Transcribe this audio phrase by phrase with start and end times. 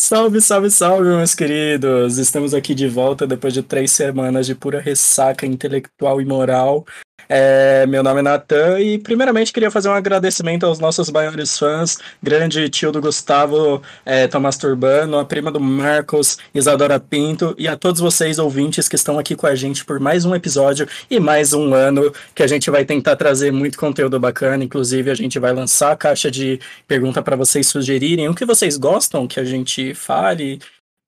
[0.00, 2.16] Salve, salve, salve, meus queridos!
[2.16, 6.86] Estamos aqui de volta depois de três semanas de pura ressaca intelectual e moral.
[7.32, 11.96] É, meu nome é Natan e, primeiramente, queria fazer um agradecimento aos nossos maiores fãs,
[12.20, 17.76] grande tio do Gustavo, é, Tomás Turbano, a prima do Marcos, Isadora Pinto e a
[17.76, 21.52] todos vocês, ouvintes, que estão aqui com a gente por mais um episódio e mais
[21.52, 24.64] um ano que a gente vai tentar trazer muito conteúdo bacana.
[24.64, 26.58] Inclusive, a gente vai lançar a caixa de
[26.88, 30.58] pergunta para vocês sugerirem o que vocês gostam que a gente fale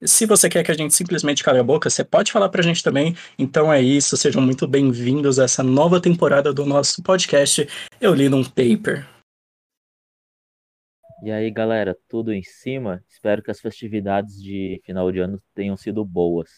[0.04, 2.82] se você quer que a gente simplesmente cale a boca, você pode falar pra gente
[2.82, 3.14] também.
[3.38, 7.68] Então é isso, sejam muito bem-vindos a essa nova temporada do nosso podcast
[8.00, 9.08] Eu Li Num Paper.
[11.22, 13.02] E aí, galera, tudo em cima?
[13.08, 16.50] Espero que as festividades de final de ano tenham sido boas.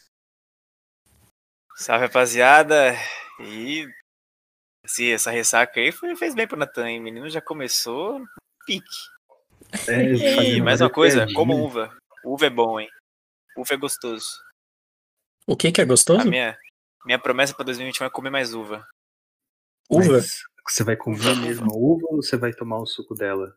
[1.76, 2.94] Salve, rapaziada!
[3.40, 3.86] E
[4.82, 7.00] assim, essa ressaca aí foi, fez bem pro Natan, hein?
[7.00, 8.24] O menino já começou
[8.64, 8.86] pique.
[9.88, 11.94] É, e mais uma coisa, como uva.
[12.24, 12.88] Uva é bom, hein?
[13.56, 14.26] Uva é gostoso.
[15.46, 16.22] O que que é gostoso?
[16.22, 16.58] A minha,
[17.04, 18.86] minha promessa para 2021 é comer mais uva.
[19.90, 20.14] Uva?
[20.14, 23.54] Mas você vai comer a mesma uva ou você vai tomar o suco dela?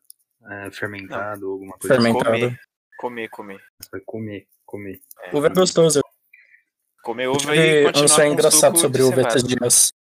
[0.49, 2.29] É, fermentado ou alguma coisa Fermentado.
[2.29, 2.59] Comer,
[2.97, 3.61] comer, comer.
[3.81, 5.01] Você vai comer, comer.
[5.21, 6.01] É, uva é gostoso.
[7.01, 9.93] Comer uva e continuar Eu sou engraçado sobre uva esses dias.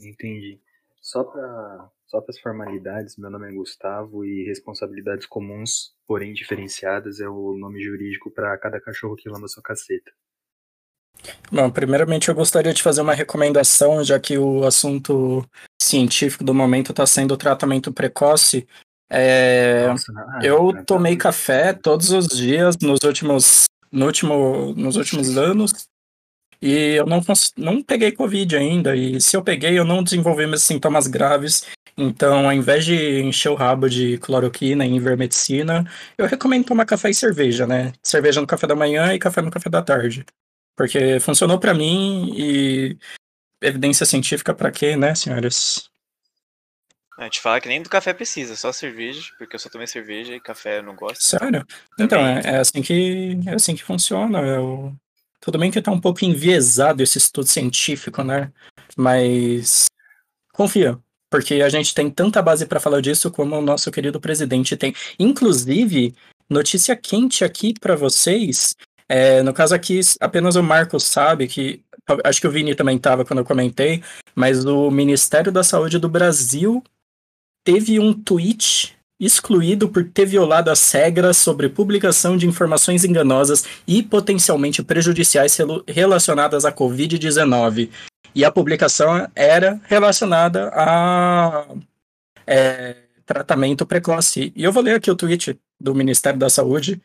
[0.00, 0.60] Entendi.
[1.00, 7.28] Só para só as formalidades, meu nome é Gustavo e responsabilidades comuns, porém diferenciadas, é
[7.28, 10.10] o nome jurídico para cada cachorro que lama sua caceta.
[11.50, 15.44] Bom, primeiramente eu gostaria de fazer uma recomendação, já que o assunto
[15.80, 18.66] científico do momento está sendo o tratamento precoce.
[19.08, 25.38] É, Nossa, ah, eu tomei café todos os dias nos últimos, no último, nos últimos
[25.38, 25.88] anos
[26.60, 27.20] e eu não,
[27.58, 28.96] não peguei Covid ainda.
[28.96, 33.50] E se eu peguei, eu não desenvolvi meus sintomas graves então, ao invés de encher
[33.50, 35.88] o rabo de cloroquina e ivermectina,
[36.18, 37.92] eu recomendo tomar café e cerveja, né?
[38.02, 40.26] Cerveja no café da manhã e café no café da tarde.
[40.76, 42.98] Porque funcionou para mim e
[43.62, 45.88] evidência científica para quê, né, senhoras?
[47.16, 50.34] A gente fala que nem do café precisa, só cerveja, porque eu só tomei cerveja
[50.34, 51.22] e café eu não gosto.
[51.22, 51.64] Sério?
[51.98, 54.40] Então, é, é, assim que é assim que funciona.
[54.40, 54.92] Eu...
[55.40, 58.50] Tudo bem que tá um pouco enviesado esse estudo científico, né?
[58.96, 59.86] Mas
[60.52, 60.98] confia,
[61.34, 64.94] porque a gente tem tanta base para falar disso como o nosso querido presidente tem.
[65.18, 66.14] Inclusive,
[66.48, 68.76] notícia quente aqui para vocês.
[69.08, 71.82] É, no caso aqui, apenas o Marcos sabe que.
[72.22, 74.00] Acho que o Vini também estava quando eu comentei,
[74.32, 76.84] mas o Ministério da Saúde do Brasil
[77.64, 84.04] teve um tweet excluído por ter violado as regras sobre publicação de informações enganosas e
[84.04, 85.58] potencialmente prejudiciais
[85.88, 87.88] relacionadas à Covid-19.
[88.34, 91.66] E a publicação era relacionada a
[92.46, 94.52] é, tratamento precoce.
[94.56, 97.00] E eu vou ler aqui o tweet do Ministério da Saúde.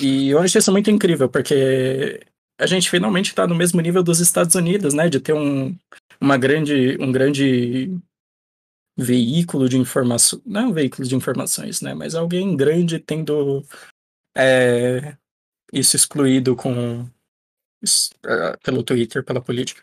[0.00, 2.20] E eu achei isso muito incrível, porque
[2.58, 5.08] a gente finalmente está no mesmo nível dos Estados Unidos, né?
[5.08, 5.76] De ter um,
[6.20, 7.96] uma grande, um grande
[8.96, 10.42] veículo de informação.
[10.44, 11.94] Não é veículo de informações, né?
[11.94, 13.64] Mas alguém grande tendo
[14.36, 15.16] é,
[15.72, 17.08] isso excluído com,
[18.24, 19.82] é, pelo Twitter, pela política.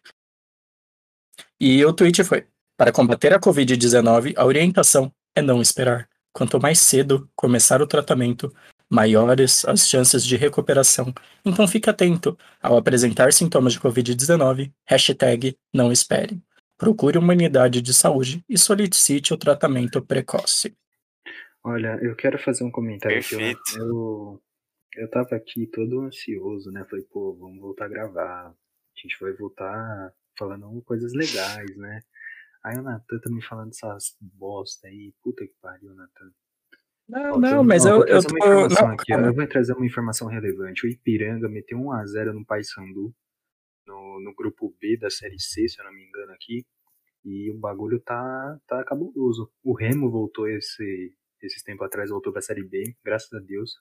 [1.60, 2.46] E o tweet foi:
[2.78, 6.10] Para combater a Covid-19, a orientação é não esperar.
[6.34, 8.54] Quanto mais cedo começar o tratamento,
[8.90, 11.14] maiores as chances de recuperação.
[11.46, 16.42] Então fique atento ao apresentar sintomas de Covid-19, hashtag não espere.
[16.78, 20.76] Procure uma unidade de saúde e solicite o tratamento precoce.
[21.64, 23.60] Olha, eu quero fazer um comentário Perfeito.
[23.70, 23.80] aqui.
[23.80, 24.42] Eu,
[24.98, 26.86] eu tava aqui todo ansioso, né?
[26.90, 28.48] Falei, pô, vamos voltar a gravar.
[28.50, 32.02] A gente vai voltar falando coisas legais, né?
[32.64, 35.14] Aí o Natan tá me falando essas bosta aí.
[35.22, 36.32] Puta que pariu, Natan.
[37.08, 38.34] Não, Ó, não, mas eu, eu, tô...
[38.36, 40.86] não, aqui, eu vou trazer uma informação relevante.
[40.86, 43.14] O Ipiranga meteu 1x0 no Paysandu,
[43.86, 46.66] no, no grupo B da Série C, se eu não me engano aqui.
[47.24, 49.52] E o bagulho tá, tá cabuloso.
[49.64, 53.76] O Remo voltou esse, esses tempos atrás, voltou pra Série B, graças a Deus.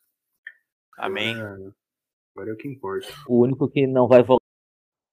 [0.99, 1.35] Amém.
[1.35, 1.75] Agora,
[2.35, 3.09] agora é o que importa.
[3.27, 4.44] O único que não vai voltar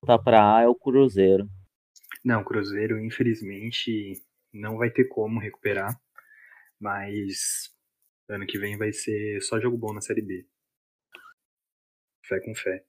[0.01, 1.47] voltar para A é o Cruzeiro.
[2.23, 4.13] Não, o Cruzeiro, infelizmente,
[4.51, 5.99] não vai ter como recuperar.
[6.79, 7.69] Mas
[8.27, 10.45] ano que vem vai ser só jogo bom na Série B.
[12.25, 12.83] Fé com fé.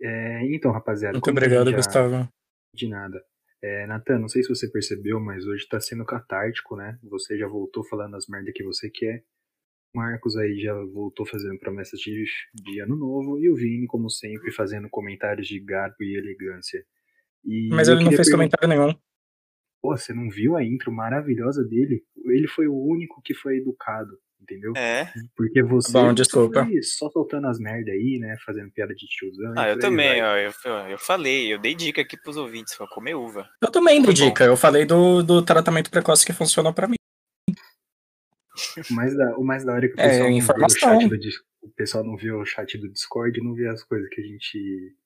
[0.00, 1.12] É, então, rapaziada.
[1.12, 1.76] Muito obrigado, já...
[1.76, 2.28] Gustavo.
[2.74, 3.24] De nada.
[3.62, 6.98] É, Natan, não sei se você percebeu, mas hoje tá sendo catártico, né?
[7.04, 9.24] Você já voltou falando as merdas que você quer.
[9.94, 12.24] Marcos aí já voltou fazendo promessas de,
[12.54, 16.82] de ano novo e o Vini, como sempre, fazendo comentários de garbo e elegância.
[17.44, 18.94] E Mas ele não fez comentário nenhum.
[19.82, 22.04] Pô, você não viu a intro maravilhosa dele?
[22.26, 24.72] Ele foi o único que foi educado entendeu?
[24.76, 25.10] É.
[25.36, 26.64] Porque você Bom, desculpa.
[26.64, 28.36] foi só soltando as merda aí, né?
[28.44, 29.54] Fazendo piada de tiozão.
[29.56, 30.36] Ah, eu também, ó.
[30.36, 30.52] Eu,
[30.90, 33.48] eu, falei, eu dei dica aqui pros ouvintes, pra comer uva.
[33.60, 34.12] Eu também dei bom.
[34.12, 34.44] dica.
[34.44, 36.96] Eu falei do, do tratamento precoce que funcionou pra mim.
[38.90, 40.70] O mais da, o mais da hora é que o É, pessoal, não viu o,
[40.70, 44.08] chat do, Dis- o pessoal não viu o chat do Discord não vê as coisas
[44.10, 44.96] que a gente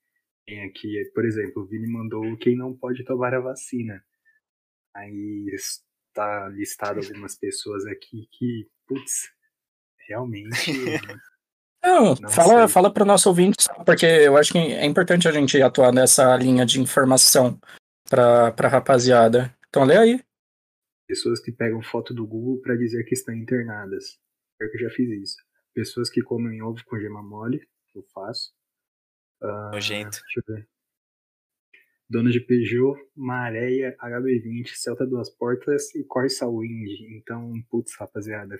[0.45, 1.03] tem aqui.
[1.13, 4.03] Por exemplo, o Vini mandou quem não pode tomar a vacina.
[4.95, 9.29] Aí está listado algumas pessoas aqui que, putz,
[10.07, 10.49] realmente.
[11.83, 12.67] Não, Não fala, sei.
[12.73, 16.65] fala pro nosso ouvinte, porque eu acho que é importante a gente atuar nessa linha
[16.65, 17.57] de informação
[18.09, 19.55] pra, pra rapaziada.
[19.69, 20.21] Então lê aí.
[21.07, 24.19] Pessoas que pegam foto do Google para dizer que estão internadas.
[24.59, 25.37] Eu que já fiz isso.
[25.73, 27.65] Pessoas que comem ovo com gema mole,
[27.95, 28.53] eu faço.
[29.41, 30.19] Ah, Nojento.
[30.21, 30.67] Deixa eu ver.
[32.09, 37.01] Dona de Peugeot, Maréia, HB20, Celta Duas Portas e Corsa Wind.
[37.11, 38.57] Então, putz, rapaziada,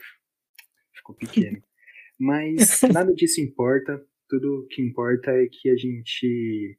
[0.94, 1.62] ficou pequeno.
[2.20, 4.06] Mas nada disso importa.
[4.28, 6.78] Tudo que importa é que a gente,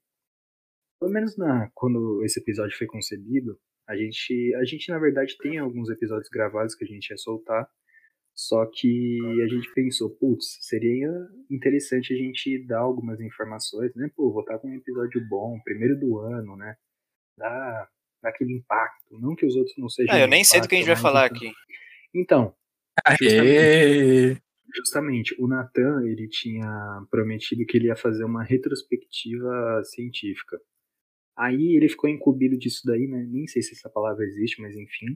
[1.00, 5.58] pelo menos na, quando esse episódio foi concebido, a gente, a gente na verdade tem
[5.58, 7.68] alguns episódios gravados que a gente ia soltar.
[8.34, 11.10] Só que a gente pensou, putz, seria
[11.50, 14.08] interessante a gente dar algumas informações, né?
[14.14, 16.76] Pô, vou estar com um episódio bom, primeiro do ano, né?
[17.36, 17.88] Dá,
[18.22, 19.18] dá aquele impacto.
[19.18, 20.14] Não que os outros não sejam.
[20.14, 21.52] Ah, eu nem sei do que a gente vai falar mas, aqui.
[22.14, 22.54] Então,
[23.04, 24.36] Aê!
[24.72, 30.60] justamente, o Natan, ele tinha prometido que ele ia fazer uma retrospectiva científica.
[31.38, 33.24] Aí ele ficou incumbido disso daí, né?
[33.28, 35.14] Nem sei se essa palavra existe, mas enfim.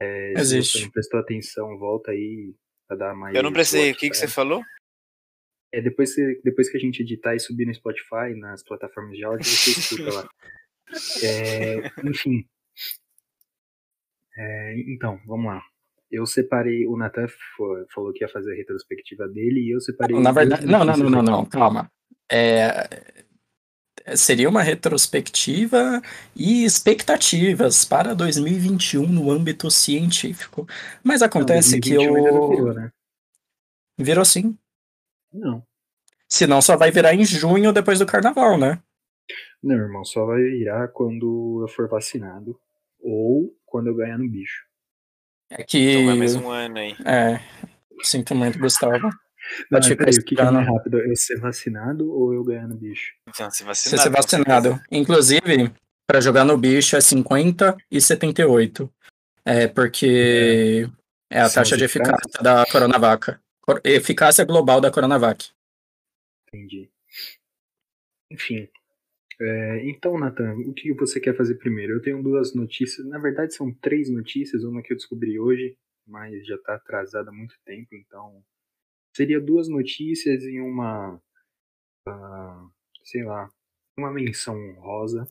[0.00, 0.78] É, Se Existe.
[0.78, 2.54] você não prestou atenção, volta aí
[2.86, 3.34] pra dar mais.
[3.34, 3.90] Eu não prestei.
[3.90, 4.62] O que, que pra você falou?
[5.72, 9.24] É, depois, que- depois que a gente editar e subir no Spotify, nas plataformas de
[9.24, 10.28] áudio, você escuta lá.
[11.24, 12.46] É, enfim.
[14.36, 15.60] É, então, vamos lá.
[16.10, 17.26] Eu separei, o Nathan
[17.56, 20.16] fo- falou que ia fazer a retrospectiva dele e eu separei.
[20.20, 21.90] Na verdade, não, não, não, não, calma.
[22.30, 23.24] É,
[24.14, 26.00] seria uma retrospectiva
[26.34, 30.66] e expectativas para 2021 no âmbito científico.
[31.02, 32.48] Mas Não, acontece que 2021 ainda não eu.
[32.50, 32.90] virou, né?
[33.98, 34.56] Virou sim.
[35.32, 35.62] Não.
[36.28, 38.80] Senão só vai virar em junho depois do carnaval, né?
[39.62, 42.58] Não, irmão, só vai virar quando eu for vacinado
[43.00, 44.64] ou quando eu ganhar no bicho.
[45.50, 45.78] É que.
[45.78, 46.96] Então vai mais um ano aí.
[47.04, 47.40] É.
[48.02, 49.08] Sinto muito, Gustavo.
[49.70, 50.98] Não, Pode ficar peraí, o que, que é mais rápido?
[51.00, 53.12] Eu ser vacinado ou eu ganhar no bicho?
[53.28, 54.02] Então, se Você vacinado.
[54.02, 54.42] ser com certeza.
[54.60, 54.82] vacinado.
[54.90, 55.72] Inclusive,
[56.06, 58.92] para jogar no bicho é 50 e 78.
[59.44, 60.88] É porque
[61.30, 63.36] é a São taxa de eficácia da Coronavac.
[63.60, 65.50] Cor- Eficácia global da Coronavac.
[66.48, 66.90] Entendi.
[68.30, 68.68] Enfim.
[69.40, 71.92] É, então, Nathan, o que você quer fazer primeiro?
[71.94, 73.06] Eu tenho duas notícias.
[73.06, 74.64] Na verdade, são três notícias.
[74.64, 75.76] Uma que eu descobri hoje,
[76.06, 77.88] mas já está atrasada há muito tempo.
[77.94, 78.42] Então,
[79.16, 81.20] seria duas notícias e uma.
[82.08, 82.66] ah,
[83.04, 83.48] sei lá.
[83.98, 85.26] Uma menção honrosa.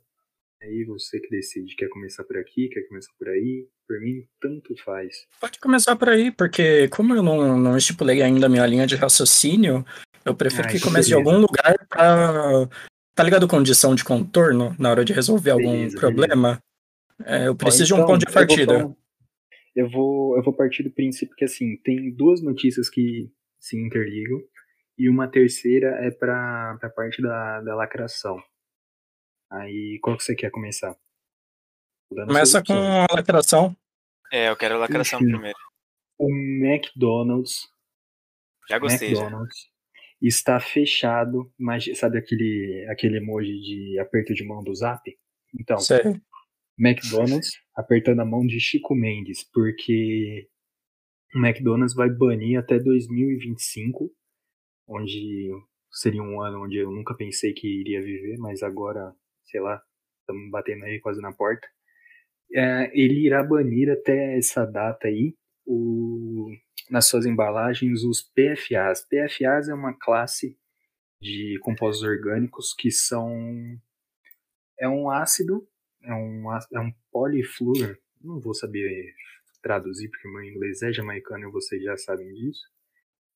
[0.61, 1.75] Aí você que decide.
[1.75, 2.67] Quer começar por aqui?
[2.69, 3.67] Quer começar por aí?
[3.87, 5.27] Por mim, tanto faz.
[5.39, 8.95] Pode começar por aí, porque como eu não, não estipulei ainda a minha linha de
[8.95, 9.85] raciocínio,
[10.25, 11.29] eu prefiro Ah, que comece de beleza.
[11.29, 12.67] algum lugar pra.
[13.13, 13.47] Tá ligado?
[13.47, 16.59] Condição de contorno na hora de resolver algum Beleza, problema.
[17.23, 18.93] É, eu Ó, preciso de um então, ponto de partida.
[19.75, 23.29] Eu vou, eu vou partir do princípio que assim, tem duas notícias que
[23.65, 24.39] se interligam
[24.97, 28.37] e uma terceira é para a parte da, da lacração.
[29.51, 30.95] Aí, qual que você quer começar?
[32.09, 33.75] Começa com a lacração.
[34.31, 35.31] É, eu quero a lacração Enfim.
[35.31, 35.57] primeiro.
[36.17, 37.67] O McDonald's,
[38.69, 39.21] Já gostei, já.
[39.23, 39.69] McDonald's
[40.21, 45.01] está fechado, mas sabe aquele, aquele emoji de aperto de mão do Zap?
[45.59, 46.01] Então, Sei.
[46.77, 50.47] McDonald's apertando a mão de Chico Mendes, porque
[51.35, 54.09] o McDonald's vai banir até 2025,
[54.87, 55.51] onde
[55.91, 59.13] seria um ano onde eu nunca pensei que iria viver, mas agora,
[59.43, 59.81] sei lá,
[60.21, 61.67] estamos batendo aí quase na porta.
[62.53, 66.51] É, ele irá banir até essa data aí o,
[66.89, 69.05] nas suas embalagens os PFAs.
[69.05, 70.57] PFAs é uma classe
[71.21, 73.77] de compostos orgânicos que são
[74.79, 75.67] é um ácido
[76.03, 79.13] é um, é um polifluor, não vou saber
[79.69, 82.61] traduzir porque meu inglês é jamaicano e vocês já sabem disso,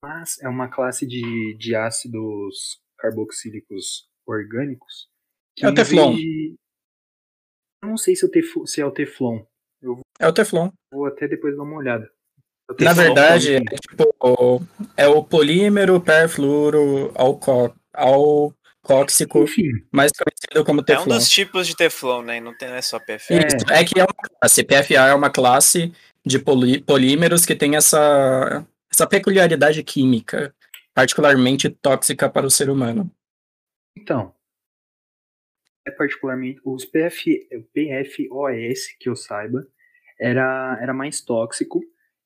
[0.03, 5.09] mas é uma classe de, de ácidos carboxílicos orgânicos.
[5.57, 6.13] que É o Teflon.
[6.15, 6.55] de-
[7.83, 9.43] Eu não sei se, o tefo- se é o Teflon,
[10.19, 10.69] É o Teflon.
[10.93, 12.05] vou até depois dar uma olhada.
[12.79, 14.59] É Na Teflon, verdade, é tipo, o-
[14.95, 21.15] é o polímero perfluoro alco- alcóxico, Enfim, mais conhecido como É um Teflon.
[21.15, 22.39] dos tipos de Teflon, né?
[22.39, 23.33] Não, tem, não é só PFA.
[23.33, 23.47] É.
[23.47, 24.63] Isso, é que é uma classe.
[24.63, 25.91] PFA é uma classe
[26.29, 30.53] de polímeros que tem essa, essa peculiaridade química
[30.93, 33.09] particularmente tóxica para o ser humano?
[33.97, 34.33] Então,
[35.85, 39.65] é particularmente os PF, PFOS que eu saiba
[40.19, 41.81] era, era mais tóxico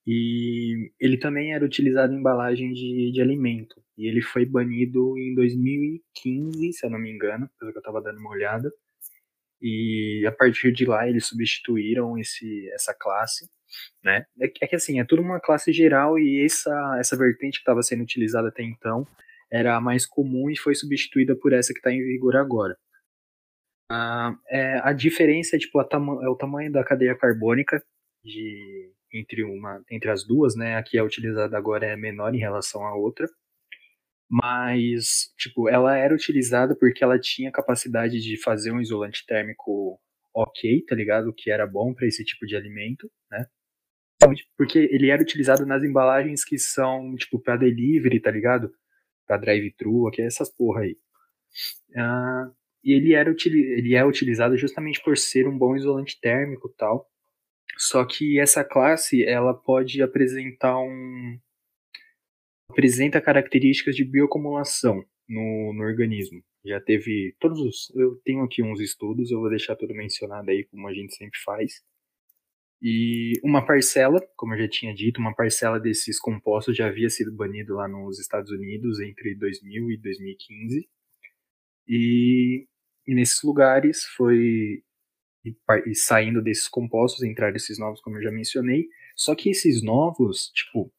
[0.05, 3.81] e ele também era utilizado em embalagem de, de alimento.
[3.97, 8.01] E ele foi banido em 2015, se eu não me engano, pelo que eu estava
[8.01, 8.71] dando uma olhada.
[9.61, 13.49] E a partir de lá eles substituíram esse, essa classe,
[14.03, 14.25] né?
[14.39, 17.81] É, é que assim, é tudo uma classe geral e essa, essa vertente que estava
[17.81, 19.05] sendo utilizada até então
[19.51, 22.77] era a mais comum e foi substituída por essa que está em vigor agora.
[23.91, 25.83] Ah, é, a diferença é, tipo, a
[26.23, 27.83] é o tamanho da cadeia carbônica
[28.23, 30.77] de, entre, uma, entre as duas, né?
[30.77, 33.27] A que é utilizada agora é menor em relação à outra
[34.35, 39.99] mas tipo ela era utilizada porque ela tinha capacidade de fazer um isolante térmico
[40.33, 41.31] ok, tá ligado?
[41.31, 43.45] Que era bom para esse tipo de alimento, né?
[44.33, 48.73] Tipo, porque ele era utilizado nas embalagens que são tipo para delivery, tá ligado?
[49.27, 50.97] Para drive-thru, aqui essas porra aí.
[51.91, 52.53] Uh,
[52.83, 57.09] e ele era ele é utilizado justamente por ser um bom isolante térmico, tal.
[57.77, 61.39] Só que essa classe ela pode apresentar um
[62.69, 66.43] apresenta características de bioacumulação no, no organismo.
[66.65, 67.95] Já teve todos os.
[67.95, 71.39] Eu tenho aqui uns estudos, eu vou deixar tudo mencionado aí, como a gente sempre
[71.39, 71.83] faz.
[72.85, 77.31] E uma parcela, como eu já tinha dito, uma parcela desses compostos já havia sido
[77.33, 80.89] banido lá nos Estados Unidos entre 2000 e 2015.
[81.87, 82.67] E,
[83.07, 84.83] nesses lugares foi
[85.45, 88.89] e, e saindo desses compostos entraram esses novos, como eu já mencionei.
[89.15, 90.91] Só que esses novos, tipo,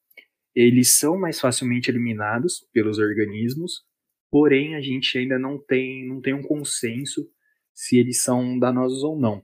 [0.55, 3.83] eles são mais facilmente eliminados pelos organismos,
[4.31, 7.29] porém a gente ainda não tem, não tem um consenso
[7.75, 9.43] se eles são danosos ou não.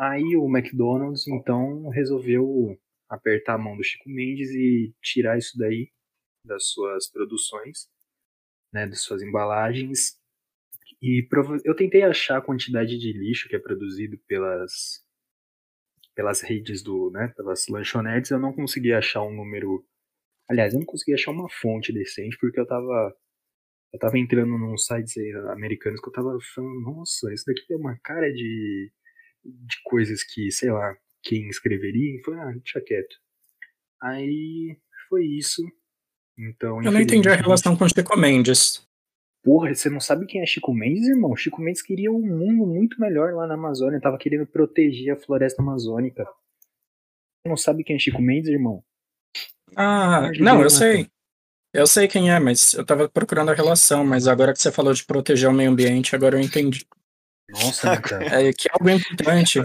[0.00, 5.92] Aí o McDonald's então resolveu apertar a mão do Chico Mendes e tirar isso daí
[6.42, 7.86] das suas produções,
[8.72, 10.18] né, das suas embalagens.
[11.02, 11.26] E
[11.64, 15.04] eu tentei achar a quantidade de lixo que é produzido pelas
[16.14, 19.86] pelas redes do, né, pelas lanchonetes, eu não consegui achar um número
[20.50, 23.14] Aliás, eu não consegui achar uma fonte decente porque eu tava.
[23.92, 25.14] Eu tava entrando num sites
[25.52, 28.92] americanos que eu tava falando, nossa, isso daqui é uma cara de,
[29.44, 32.16] de coisas que, sei lá, quem escreveria.
[32.16, 33.16] E foi, ah, deixa quieto.
[34.02, 34.76] Aí
[35.08, 35.62] foi isso.
[36.38, 38.86] Então, eu não entendi a relação com Chico Mendes.
[39.42, 41.34] Porra, você não sabe quem é Chico Mendes, irmão?
[41.34, 45.62] Chico Mendes queria um mundo muito melhor lá na Amazônia, tava querendo proteger a floresta
[45.62, 46.24] amazônica.
[46.24, 48.82] Você não sabe quem é Chico Mendes, irmão?
[49.76, 51.08] Ah, não, eu sei.
[51.72, 54.92] Eu sei quem é, mas eu tava procurando a relação, mas agora que você falou
[54.92, 56.84] de proteger o meio ambiente, agora eu entendi.
[57.50, 59.58] Nossa, É que é algo importante.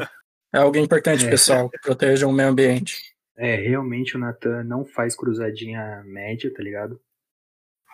[0.53, 1.29] É algo importante, é.
[1.29, 1.69] pessoal.
[1.81, 3.15] Protejam o meio ambiente.
[3.37, 6.99] É, realmente o Natan não faz cruzadinha média, tá ligado?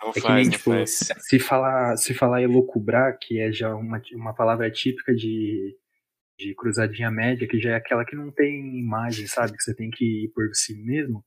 [0.00, 1.08] Não é faz, que nem, tipo, faz.
[1.18, 5.76] Se falar, se falar elocubrar, que é já uma, uma palavra típica de,
[6.38, 9.56] de cruzadinha média, que já é aquela que não tem imagem, sabe?
[9.56, 11.24] Que você tem que ir por si mesmo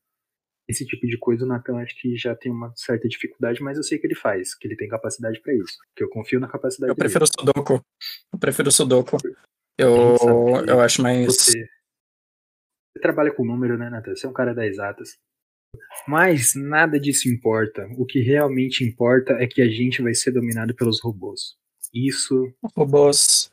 [0.68, 3.84] esse tipo de coisa o Natan acho que já tem uma certa dificuldade, mas eu
[3.84, 6.90] sei que ele faz, que ele tem capacidade para isso, que eu confio na capacidade
[6.90, 7.32] Eu prefiro dele.
[7.40, 7.86] Sudoku.
[8.34, 9.18] Eu prefiro Sudoku.
[9.78, 10.18] Eu,
[10.68, 11.26] eu acho mais.
[11.26, 11.68] Você,
[12.96, 14.16] você trabalha com número, né, Natan?
[14.16, 15.18] Você é um cara das exatas.
[16.08, 17.88] Mas nada disso importa.
[17.98, 21.58] O que realmente importa é que a gente vai ser dominado pelos robôs.
[21.94, 22.54] Isso.
[22.76, 23.52] Robôs.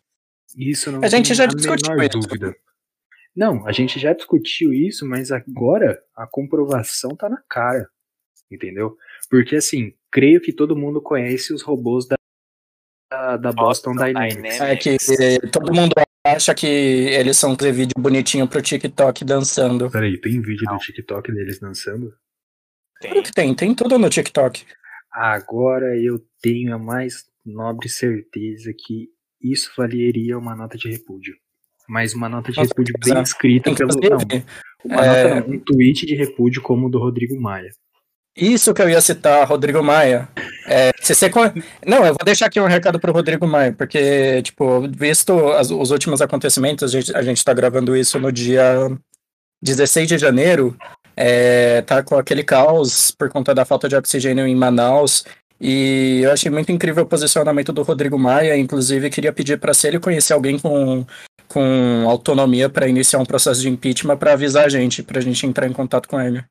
[0.56, 2.20] Isso não a gente já discutiu isso.
[2.20, 2.56] dúvida.
[3.34, 7.88] Não, a gente já discutiu isso, mas agora a comprovação tá na cara.
[8.50, 8.96] Entendeu?
[9.30, 12.16] Porque assim, creio que todo mundo conhece os robôs da,
[13.38, 14.60] da, Boston, Boston Dynamics.
[14.60, 14.96] É que
[15.50, 15.92] todo mundo
[16.26, 19.90] acha que eles são aquele vídeo bonitinho pro TikTok dançando.
[19.90, 20.76] Peraí, tem vídeo Não.
[20.76, 22.14] do TikTok deles dançando?
[23.00, 23.10] Tem.
[23.10, 24.66] Claro que tem, tem tudo no TikTok.
[25.10, 29.08] Agora eu tenho a mais nobre certeza que
[29.40, 31.34] isso valeria uma nota de repúdio
[31.92, 33.90] mas uma nota de Nossa, repúdio bem escrita pelo.
[33.90, 34.42] Não,
[34.82, 35.34] uma é...
[35.34, 37.70] nota, não, um tweet de repúdio como o do Rodrigo Maia.
[38.34, 40.26] Isso que eu ia citar, Rodrigo Maia.
[40.66, 41.30] É, se você...
[41.86, 45.70] Não, eu vou deixar aqui um recado para o Rodrigo Maia, porque, tipo, visto as,
[45.70, 48.90] os últimos acontecimentos, a gente, a gente tá gravando isso no dia
[49.60, 50.74] 16 de janeiro,
[51.14, 55.26] é, tá com aquele caos por conta da falta de oxigênio em Manaus,
[55.60, 59.86] e eu achei muito incrível o posicionamento do Rodrigo Maia, inclusive queria pedir para se
[59.86, 61.04] ele conhecer alguém com
[61.52, 65.46] com autonomia para iniciar um processo de impeachment para avisar a gente, para a gente
[65.46, 66.44] entrar em contato com ele.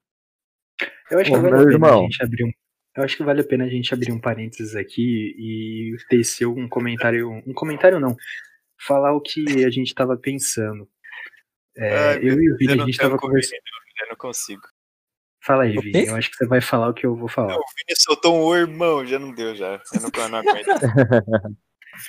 [1.10, 2.51] Eu acho, Ô, que vale a pena a gente abrir um,
[2.98, 6.67] eu acho que vale a pena a gente abrir um parênteses aqui e tecer um
[6.67, 7.31] comentário.
[7.48, 8.15] Um comentário não.
[8.79, 10.88] Falar o que a gente estava pensando.
[11.77, 13.62] É, eu e o Vini, a gente estava conversando.
[14.01, 14.63] Eu não consigo.
[15.43, 16.08] Fala aí, Vini.
[16.08, 17.55] Eu acho que você vai falar o que eu vou falar.
[17.55, 19.81] O Vini soltou um "Ô, irmão, já não deu já.
[19.93, 20.67] Eu não, não aguento.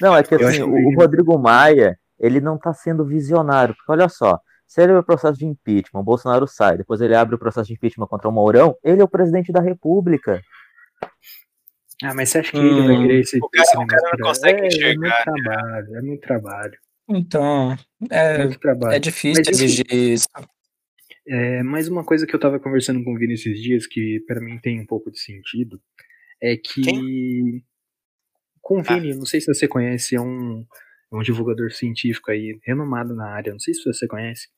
[0.00, 3.90] Não, é que assim, que o, o Rodrigo Maia, ele não tá sendo visionário, porque
[3.92, 7.34] olha só, se ele abre o processo de impeachment, o Bolsonaro sai, depois ele abre
[7.34, 10.40] o processo de impeachment contra o Mourão, ele é o presidente da República.
[12.02, 13.02] Ah, mas você acha que ele vai Hum.
[13.02, 16.00] querer esse, O cara- esse o cara não consegue é, enxergar, É muito trabalho, é
[16.02, 16.78] muito trabalho.
[17.08, 17.76] Então,
[18.10, 18.94] é, muito trabalho.
[18.94, 20.26] é difícil Mas, exigir isso.
[21.26, 24.40] É, mais uma coisa que eu tava conversando com o Vini esses dias, que pra
[24.40, 25.80] mim tem um pouco de sentido,
[26.40, 27.62] é que.
[28.60, 30.64] Com o Vini, não sei se você conhece, é um,
[31.12, 34.48] é um divulgador científico aí, renomado na área, não sei se você conhece,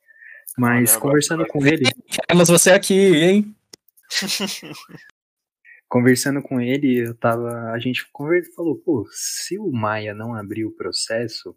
[0.57, 3.57] mas Olha, conversando agora- com ele, Queremos você aqui, hein?
[5.89, 7.71] conversando com ele, eu tava.
[7.73, 8.05] A gente
[8.55, 11.57] falou, pô, se o Maia não abriu o processo,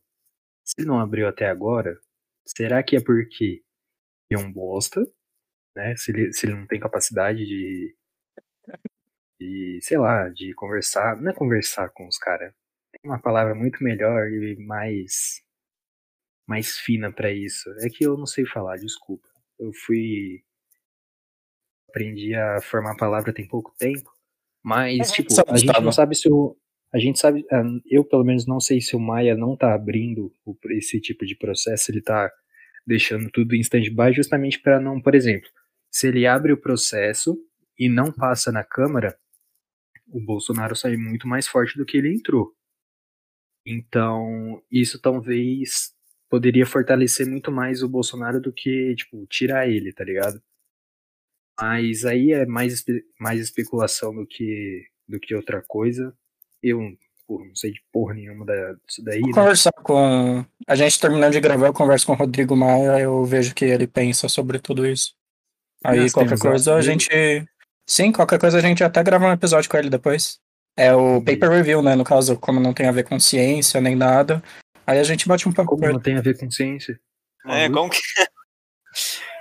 [0.63, 1.99] se ele não abriu até agora,
[2.45, 3.63] será que é porque
[4.31, 5.01] é um bosta,
[5.75, 5.95] né?
[5.95, 7.95] Se ele, se ele não tem capacidade de.
[9.39, 11.19] de, sei lá, de conversar.
[11.21, 12.53] Não é conversar com os caras.
[13.07, 15.41] Uma palavra muito melhor e mais.
[16.45, 17.69] mais fina pra isso.
[17.79, 19.27] É que eu não sei falar, desculpa.
[19.57, 20.43] Eu fui.
[21.89, 24.09] aprendi a formar a palavra tem pouco tempo.
[24.63, 25.85] Mas, tipo, a gente Gustavo.
[25.85, 26.57] não sabe se o.
[26.93, 27.45] A gente sabe.
[27.51, 30.31] ah, Eu, pelo menos, não sei se o Maia não tá abrindo
[30.71, 32.29] esse tipo de processo, ele tá
[32.85, 35.49] deixando tudo em stand-by justamente para não, por exemplo,
[35.91, 37.37] se ele abre o processo
[37.77, 39.17] e não passa na Câmara,
[40.09, 42.53] o Bolsonaro sai muito mais forte do que ele entrou.
[43.69, 45.91] Então, isso talvez
[46.29, 50.41] poderia fortalecer muito mais o Bolsonaro do que, tipo, tirar ele, tá ligado?
[51.59, 56.13] Mas aí é mais, espe- mais especulação do que, do que outra coisa.
[56.61, 56.79] Eu
[57.27, 59.31] pô, não sei de porra nenhuma da- disso daí, né?
[59.33, 60.45] conversar com.
[60.65, 63.65] A gente terminando de gravar, eu converso com o Rodrigo Maia, eu vejo o que
[63.65, 65.13] ele pensa sobre tudo isso.
[65.83, 67.09] Aí Nós qualquer coisa a gente.
[67.85, 70.39] Sim, qualquer coisa a gente até grava um episódio com ele depois.
[70.77, 71.95] É o paper review, né?
[71.95, 74.43] No caso, como não tem a ver com ciência nem nada.
[74.85, 76.99] Aí a gente bate um papo Como não tem a ver com ciência?
[77.47, 77.99] É, como que.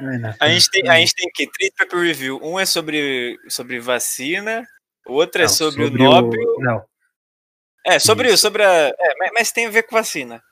[0.00, 0.36] Não é nada.
[0.40, 2.40] A gente tem, a gente tem que três paper review.
[2.42, 4.66] Um é sobre, sobre vacina,
[5.06, 6.40] o outro é Não, sobre, o Nobel.
[6.58, 6.84] Não,
[7.84, 8.38] É, sobre, Isso.
[8.38, 8.88] sobre a.
[8.88, 10.42] É, mas, mas tem a ver com vacina.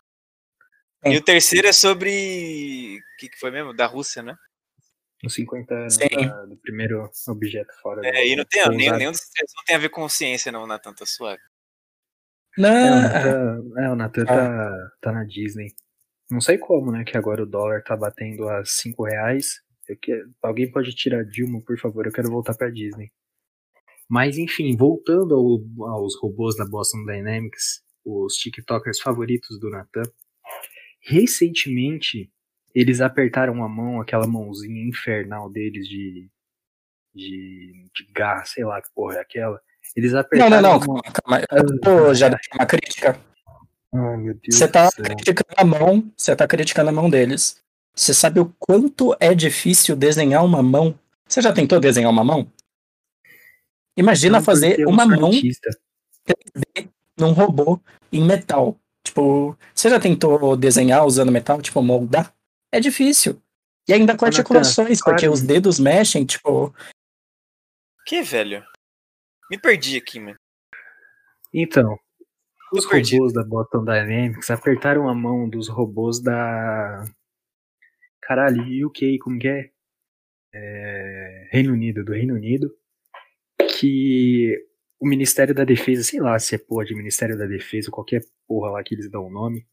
[1.05, 1.13] Sim.
[1.13, 2.99] E o terceiro é sobre.
[2.99, 3.75] O que, que foi mesmo?
[3.75, 4.37] Da Rússia, né?
[5.27, 6.09] Os 50 anos Sim.
[6.27, 9.65] da- do primeiro objeto fora do- É, e não tem, nenhum, nenhum desses três não
[9.65, 11.41] tem a ver com ciência, não, Natan, tá suave.
[12.57, 15.73] É, Não, Natan, é, o Natan tá, tá na Disney.
[16.31, 17.05] Não sei como, né?
[17.05, 19.61] Que agora o dólar tá batendo a 5 reais.
[19.89, 22.07] Eu que- alguém pode tirar Dilma, por favor?
[22.07, 23.11] Eu quero voltar pra Disney.
[24.09, 30.03] Mas enfim, voltando ao- aos robôs da Boston Dynamics, os TikTokers favoritos do Natan.
[31.03, 32.31] Recentemente,
[32.75, 36.29] eles apertaram a mão, aquela mãozinha infernal deles de.
[37.15, 39.61] de, de garra, sei lá que porra é aquela.
[39.95, 40.83] Eles não, apertaram não, não.
[40.83, 41.01] a mão.
[41.03, 42.09] Calma.
[42.09, 43.19] Ô, já uma crítica.
[43.95, 47.63] Ai, meu Deus Você tá criticando a mão, você tá criticando a mão deles.
[47.95, 50.99] Você sabe o quanto é difícil desenhar uma mão?
[51.29, 52.51] Você já tentou desenhar uma mão?
[53.97, 55.71] Imagina Não, fazer eu uma mão artista.
[57.17, 57.81] num robô
[58.13, 58.77] em metal.
[59.05, 62.35] Tipo, você já tentou desenhar usando metal, tipo, moldar?
[62.75, 63.41] É difícil.
[63.87, 66.75] E ainda com Nathan, articulações, porque os dedos mexem, tipo.
[68.05, 68.65] Que, velho?
[69.49, 70.37] Me perdi aqui, mano.
[71.53, 71.97] Então,
[72.73, 73.19] os Tô perdido.
[73.19, 77.05] robôs da Boston Dynamics apertaram a mão dos robôs da.
[78.21, 79.71] Caralho, UK, como que é?
[80.53, 82.77] É, Reino Unido, do Reino Unido.
[83.79, 84.67] Que
[84.99, 88.73] o Ministério da Defesa, sei lá se é porra de Ministério da Defesa, qualquer porra
[88.73, 89.65] lá que eles dão o nome.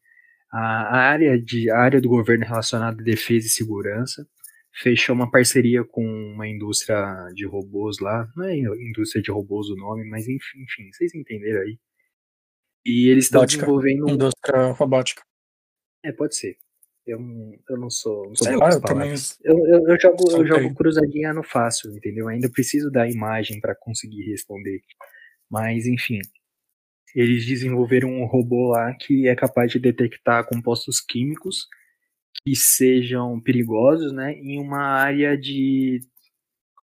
[0.52, 4.28] A, área, de, a área do governo relacionada à defesa e segurança
[4.74, 8.28] fechou uma parceria com uma indústria de robôs lá.
[8.36, 11.78] Não é indústria de robôs o nome, mas enfim, enfim vocês entenderam aí.
[12.86, 14.10] E eles estão desenvolvendo.
[14.10, 15.24] Indústria robótica.
[16.04, 16.58] É, pode ser.
[17.06, 18.28] Eu não, eu não sou.
[18.28, 19.14] Não sou Sei lá, eu também.
[19.44, 22.28] Eu, eu, eu jogo, eu jogo cruzadinha no fácil, entendeu?
[22.28, 24.82] Ainda preciso da imagem para conseguir responder.
[25.50, 26.20] Mas, enfim.
[27.15, 31.67] Eles desenvolveram um robô lá que é capaz de detectar compostos químicos
[32.43, 34.34] que sejam perigosos, né?
[34.34, 36.00] Em uma área de.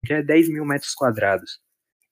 [0.05, 1.59] que é 10 mil metros quadrados.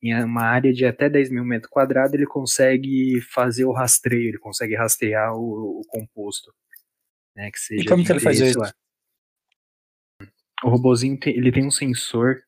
[0.02, 4.38] Em uma área de até 10 mil metros quadrados, ele consegue fazer o rastreio, ele
[4.38, 6.54] consegue rastrear o, o composto.
[7.36, 8.60] Né, que seja como de que ele faz isso?
[8.60, 8.71] lá.
[10.63, 12.43] O robozinho tem, ele tem um sensor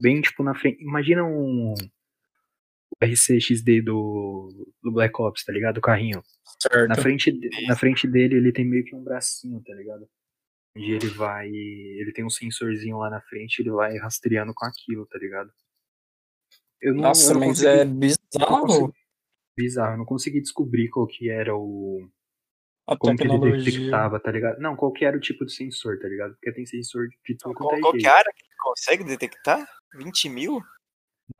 [0.00, 0.82] bem tipo na frente.
[0.82, 1.74] Imagina um
[3.00, 4.48] RCXD do,
[4.82, 5.78] do Black Ops, tá ligado?
[5.78, 6.22] O carrinho.
[6.60, 6.88] Certo.
[6.88, 10.08] Na frente, na frente dele ele tem meio que um bracinho, tá ligado?
[10.76, 11.48] onde ele vai.
[11.48, 15.50] Ele tem um sensorzinho lá na frente, ele vai rastreando com aquilo, tá ligado?
[16.80, 18.92] Eu não, Nossa, mas consegui- é bizarro consegui-
[19.56, 22.08] bizarro, eu não consegui descobrir qual que era o.
[22.86, 23.64] a Como que ele tecnologia.
[23.72, 24.60] detectava, tá ligado?
[24.60, 26.34] Não, qual que era o tipo de sensor, tá ligado?
[26.34, 29.66] Porque tem sensor de tudo quanto é qual que área que ele consegue detectar?
[29.96, 30.60] 20 mil?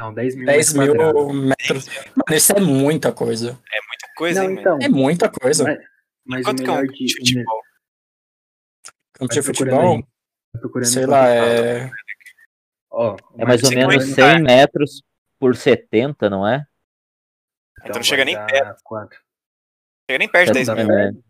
[0.00, 1.34] Não, 10 mil 10 metros mil quadrados.
[1.34, 1.86] metros.
[2.16, 3.50] Mano, isso é muita coisa.
[3.72, 4.78] É muita coisa, Não, hein, então?
[4.82, 5.64] É muita coisa.
[5.64, 5.78] Mas-
[6.24, 7.16] mas o Quanto que é um campo de.
[7.16, 7.62] futebol?
[9.14, 10.04] Campo de futebol,
[10.84, 11.90] sei lá, é.
[12.90, 15.02] Ó, É mais ou menos conhece- 100 metros
[15.38, 16.66] por 70, não é?
[17.80, 18.80] Então não chega nem perto.
[18.84, 19.18] Quatro.
[20.10, 20.86] Chega nem perto de 10 Dá mil.
[20.86, 21.24] perto.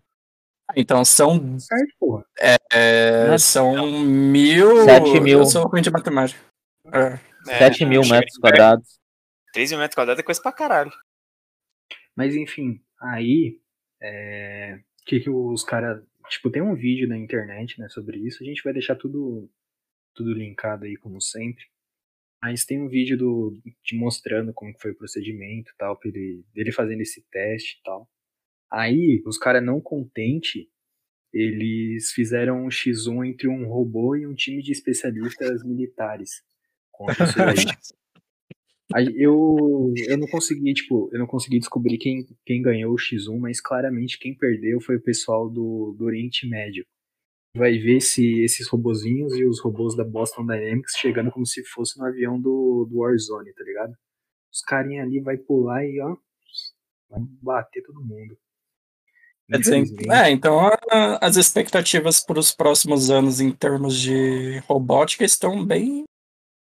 [0.76, 2.24] Então são, Certo, porra.
[2.38, 4.84] é, Mas- são mil.
[4.84, 5.38] Sete mil.
[5.40, 6.40] Eu sou ruim de matemática.
[6.92, 7.18] É.
[7.46, 8.54] É, 7 mil não chega metros perto.
[8.56, 9.00] quadrados.
[9.52, 10.92] 3 mil metros quadrados é coisa pra caralho.
[12.16, 13.60] Mas enfim, aí.
[14.00, 14.80] É...
[15.06, 16.02] Que que os caras.
[16.28, 18.42] Tipo, tem um vídeo na internet, né, sobre isso.
[18.42, 19.50] A gente vai deixar tudo.
[20.14, 21.64] Tudo linkado aí, como sempre.
[22.42, 26.72] Mas tem um vídeo do, te mostrando como foi o procedimento e tal, ele, dele
[26.72, 28.08] fazendo esse teste e tal.
[28.70, 30.70] Aí, os caras não contente,
[31.32, 36.42] eles fizeram um X1 entre um robô e um time de especialistas militares.
[36.98, 37.24] Contra.
[38.94, 43.38] Aí eu, eu não consegui, tipo, eu não consegui descobrir quem, quem ganhou o X1,
[43.38, 46.86] mas claramente quem perdeu foi o pessoal do, do Oriente Médio.
[47.54, 51.98] Vai ver se esses robozinhos e os robôs da Boston Dynamics chegando como se fosse
[51.98, 53.92] no avião do, do Warzone, tá ligado?
[54.52, 56.16] Os carinha ali vai pular e ó,
[57.10, 58.36] vai bater todo mundo.
[59.50, 60.10] Infelizmente.
[60.10, 66.04] é, então a- as expectativas para os próximos anos em termos de robótica estão bem,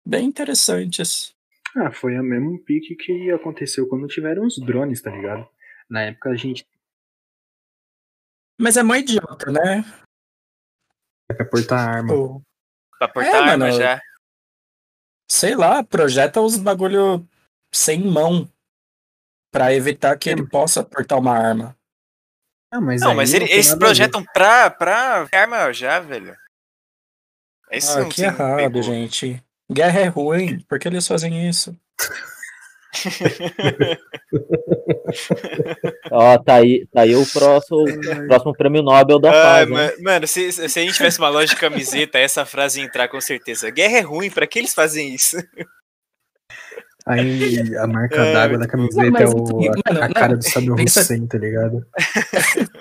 [0.05, 1.33] bem interessantes.
[1.75, 5.47] Ah, foi o mesmo pique que aconteceu quando tiveram os drones, tá ligado?
[5.89, 6.65] Na época a gente
[8.59, 9.83] Mas é mó idiota, né?
[11.29, 12.13] ia pra portar arma.
[12.13, 12.41] Pô,
[12.97, 14.01] Pra portar É, arma mano, já.
[15.29, 17.27] sei lá, projeta os bagulho
[17.73, 18.49] sem mão
[19.51, 20.31] para evitar que É.
[20.31, 21.77] ele possa portar uma arma.
[22.71, 26.37] Ah, mas Não, mas não ele- tem eles projetam pra, pra arma já, velho.
[27.71, 28.81] Isso Ah, não que errado, pegou.
[28.81, 29.43] gente.
[29.71, 31.75] Guerra é ruim, por que eles fazem isso?
[36.11, 37.83] Ó, tá aí, tá aí o próximo,
[38.27, 39.99] próximo prêmio Nobel da Ah, paz.
[40.01, 43.19] mano, se, se a gente tivesse uma loja de camiseta, essa frase ia entrar com
[43.19, 43.69] certeza.
[43.69, 45.37] Guerra é ruim, pra que eles fazem isso?
[47.07, 50.13] Aí a marca É, d'água da camiseta Não, mas, é o, a, mano, a não,
[50.13, 51.85] cara do Saddam Hussein, tá ligado?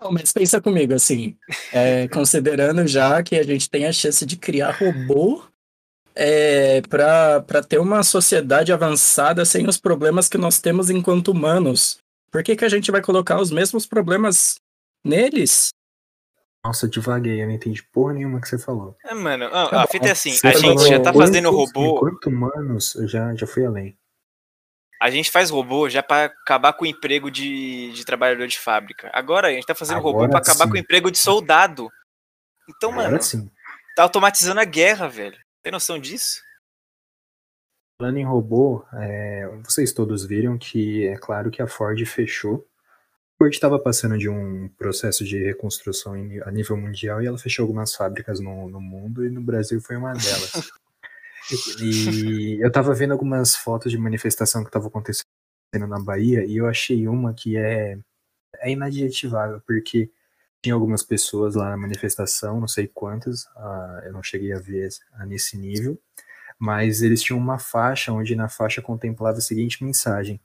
[0.00, 1.36] Não, mas pensa comigo, assim,
[1.72, 5.42] é, considerando já que a gente tem a chance de criar robô
[6.14, 11.98] é, para ter uma sociedade avançada sem os problemas que nós temos enquanto humanos,
[12.30, 14.56] por que, que a gente vai colocar os mesmos problemas
[15.04, 15.70] neles?
[16.64, 18.96] Nossa, eu devaguei, eu não entendi porra nenhuma que você falou.
[19.04, 19.86] É, mano, Tá a bom.
[19.86, 23.46] fita é assim, Você a gente já tá fazendo robô, Enquanto humanos, eu já, já
[23.46, 23.96] fui além.
[25.00, 29.10] A gente faz robô já pra acabar com o emprego de, de trabalhador de fábrica.
[29.12, 30.70] Agora a gente tá fazendo robô Agora pra acabar sim.
[30.70, 31.90] com o emprego de soldado.
[32.68, 33.50] Então, Agora mano, sim.
[33.94, 35.38] tá automatizando a guerra, velho.
[35.62, 36.40] Tem noção disso?
[38.00, 42.66] Falando em robô, é, vocês todos viram que é claro que a Ford fechou.
[43.34, 47.62] A Ford estava passando de um processo de reconstrução a nível mundial e ela fechou
[47.62, 50.70] algumas fábricas no, no mundo e no Brasil foi uma delas.
[51.80, 55.26] e eu tava vendo algumas fotos de manifestação que estavam acontecendo
[55.88, 57.98] na Bahia e eu achei uma que é,
[58.58, 60.10] é inadjetivável, porque
[60.62, 64.88] tinha algumas pessoas lá na manifestação, não sei quantas, ah, eu não cheguei a ver
[65.12, 65.98] ah, nesse nível,
[66.58, 70.40] mas eles tinham uma faixa onde na faixa contemplava a seguinte mensagem: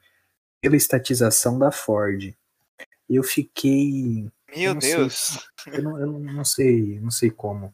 [0.62, 2.36] pela estatização da Ford.
[3.10, 4.96] Eu fiquei, Meu sei.
[4.96, 5.40] Deus.
[5.68, 7.74] eu não, eu não sei, não sei como.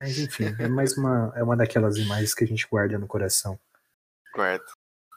[0.00, 3.58] Mas enfim, é mais uma, é uma daquelas imagens que a gente guarda no coração.
[4.34, 4.64] Guarda.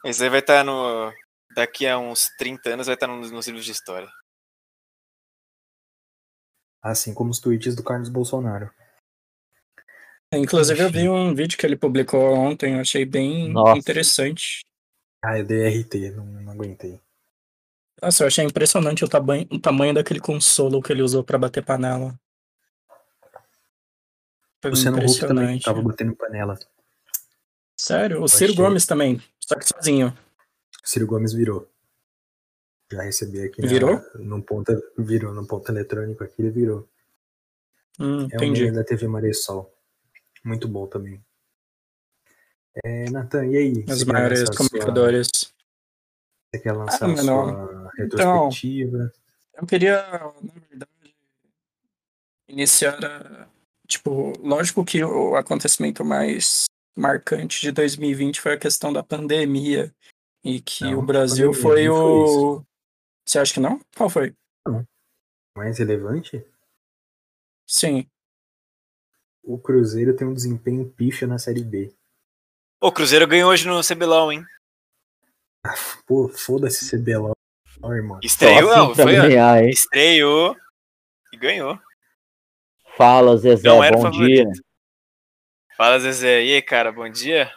[0.04, 1.12] Isso aí vai estar no.
[1.54, 4.08] Daqui a uns 30 anos vai estar nos, nos livros de história.
[6.82, 8.70] Assim como os tweets do Carlos Bolsonaro.
[10.32, 13.76] Inclusive, eu vi um vídeo que ele publicou ontem, eu achei bem Nossa.
[13.76, 14.60] interessante.
[15.22, 17.00] Ah, eu dei RT, não, não aguentei.
[18.00, 21.64] Nossa, eu achei impressionante o tamanho, o tamanho daquele consolo que ele usou pra bater
[21.64, 22.18] panela.
[24.60, 26.58] Foi Luciano Huck também tava batendo panela.
[27.76, 28.64] Sério, o Ciro achei.
[28.64, 30.16] Gomes também, só que sozinho.
[30.84, 31.66] Ciro Gomes virou.
[32.92, 34.00] Já recebi aqui na- Virou?
[34.16, 36.88] num ponto, virou, num ponto eletrônico aqui, ele virou.
[37.98, 38.64] Hum, É o entendi.
[38.64, 39.72] meme da TV Maressol.
[40.44, 41.24] Muito bom também.
[42.84, 43.84] É, Nathan, e aí?
[43.88, 45.28] Os quer maiores lançar sua- comunicadores.
[46.52, 49.12] Você quer lançar Ah, a sua retrospectiva?
[49.54, 50.02] Eu queria,
[50.42, 51.14] na verdade,
[52.48, 53.48] iniciara.
[53.90, 59.92] Tipo, lógico que o acontecimento mais marcante de 2020 foi a questão da pandemia.
[60.44, 62.64] E que Não, o Brasil foi não foi o.
[63.26, 63.80] Você acha que não?
[63.96, 64.32] Qual foi?
[65.56, 66.42] Mais relevante?
[67.66, 68.08] Sim.
[69.42, 71.92] O Cruzeiro tem um desempenho pífio na Série B.
[72.80, 74.46] O Cruzeiro ganhou hoje no CBLOL, hein?
[76.06, 77.34] Pô, foda-se CBLOL,
[77.84, 78.20] irmão.
[78.22, 80.56] Estreou, não, foi, estreou
[81.32, 81.78] e ganhou.
[82.96, 84.44] Fala, Zezé, Não era o bom dia.
[84.44, 84.62] favorito.
[85.76, 86.44] Fala, Zezé.
[86.44, 87.50] E aí, cara, bom dia?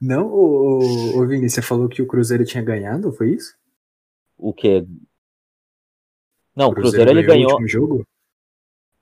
[0.00, 3.54] Não, ô, ô, Vini, você falou que o Cruzeiro tinha ganhado, foi isso?
[4.36, 4.84] O quê?
[6.54, 8.06] Não, o Cruzeiro ele o ganhou, último jogo?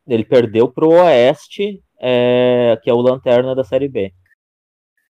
[0.06, 4.12] ele perdeu pro Oeste, é, que é o Lanterna da Série B.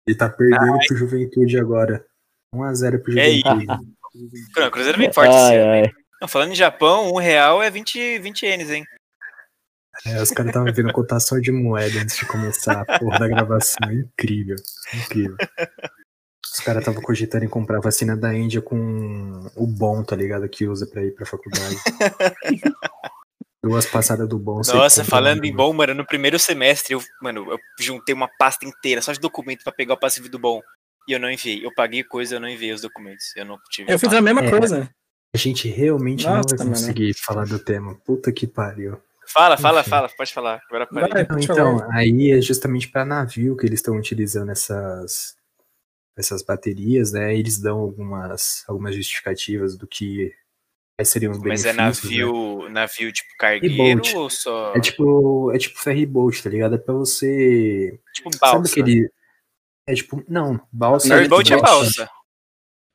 [0.07, 2.05] Ele tá perdendo pro Juventude agora.
[2.55, 3.67] 1x0 pro É Juventude.
[3.67, 5.93] Não, o Cruzeiro vem forte esse Ai, ano, ai.
[6.21, 8.85] Não, falando em Japão, um real é 20, 20 ienes, hein?
[10.07, 13.91] É, os caras estavam vendo cotação de moeda antes de começar a porra da gravação.
[13.93, 14.57] Incrível.
[14.95, 15.37] Incrível.
[16.53, 20.49] Os caras estavam cogitando em comprar vacina da Índia com o bom, tá ligado?
[20.49, 21.77] Que usa pra ir pra faculdade.
[23.63, 24.57] Duas passadas do bom.
[24.57, 28.67] Nossa, compra falando em bom, mano, no primeiro semestre, eu, mano, eu juntei uma pasta
[28.67, 30.61] inteira só de documento pra pegar o passivo do bom.
[31.09, 31.65] E eu não enviei.
[31.65, 33.35] Eu paguei coisa, eu não enviei os documentos.
[33.37, 33.91] Eu não tive.
[33.93, 34.51] Eu fiz a mesma É.
[34.51, 34.91] coisa.
[35.35, 36.71] A gente realmente não Nossa, vai mano.
[36.79, 37.95] conseguir falar do tema.
[38.05, 38.99] Puta que pariu.
[39.29, 39.91] Fala, fala, Enfim.
[39.91, 40.61] fala, pode falar.
[40.69, 41.09] Agora parei.
[41.23, 41.95] Não, pode então, falar.
[41.95, 45.35] aí é justamente para navio que eles estão utilizando essas
[46.17, 47.37] essas baterias, né?
[47.37, 50.33] Eles dão algumas algumas justificativas do que
[50.97, 51.75] quais seriam os Mas benefícios.
[51.75, 52.23] é né?
[52.23, 56.77] navio, navio tipo cargueiro ou só É tipo, é tipo ferry boat, tá ligado?
[56.77, 57.99] É pra você.
[58.15, 58.71] tipo Sabe balsa?
[58.73, 59.11] aquele.
[59.89, 60.23] É tipo.
[60.29, 61.09] Não, balsa.
[61.09, 61.57] Ferry é boat.
[61.57, 62.09] balsa.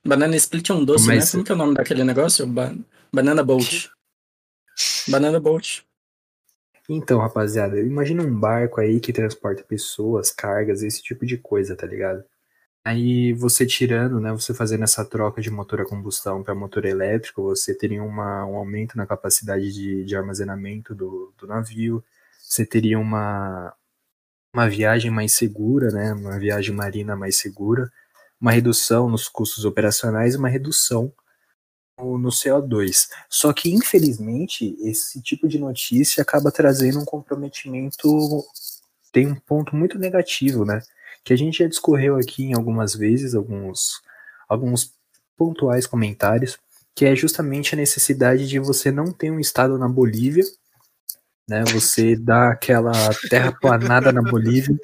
[0.06, 1.32] Banana Split é um doce, Mas- né?
[1.32, 2.48] Como que é o nome daquele negócio?
[2.48, 2.74] Ba-
[3.14, 3.92] Banana Boat.
[5.10, 5.86] Banana Boat.
[6.92, 11.86] Então, rapaziada, imagina um barco aí que transporta pessoas, cargas, esse tipo de coisa, tá
[11.86, 12.24] ligado?
[12.86, 17.44] Aí você tirando, né, você fazendo essa troca de motor a combustão para motor elétrico,
[17.44, 22.04] você teria uma, um aumento na capacidade de, de armazenamento do, do navio,
[22.40, 23.74] você teria uma,
[24.54, 27.92] uma viagem mais segura, né, uma viagem marina mais segura,
[28.42, 31.14] uma redução nos custos operacionais e uma redução
[32.00, 33.10] no, no CO2.
[33.30, 38.46] Só que, infelizmente, esse tipo de notícia acaba trazendo um comprometimento.
[39.12, 40.82] Tem um ponto muito negativo, né?
[41.24, 44.02] Que a gente já discorreu aqui em algumas vezes, alguns,
[44.48, 44.94] alguns
[45.38, 46.58] pontuais comentários,
[46.96, 50.44] que é justamente a necessidade de você não ter um estado na Bolívia,
[51.48, 51.64] né?
[51.74, 52.92] Você dá aquela
[53.30, 54.78] terraplanada na Bolívia,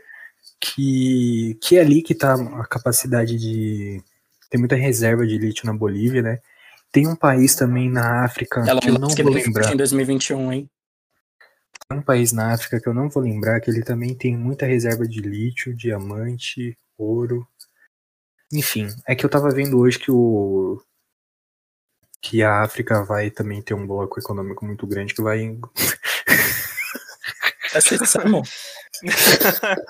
[0.59, 4.01] que, que é ali que está a capacidade de.
[4.49, 6.39] Tem muita reserva de lítio na Bolívia, né?
[6.95, 9.73] Tem um país também na África Ela que eu não que vou ele tem lembrar.
[9.73, 10.69] em 2021, hein?
[11.89, 14.65] Tem um país na África que eu não vou lembrar, que ele também tem muita
[14.65, 17.45] reserva de lítio, diamante, ouro.
[18.53, 20.81] Enfim, é que eu tava vendo hoje que o.
[22.21, 25.41] que a África vai também ter um bloco econômico muito grande que vai.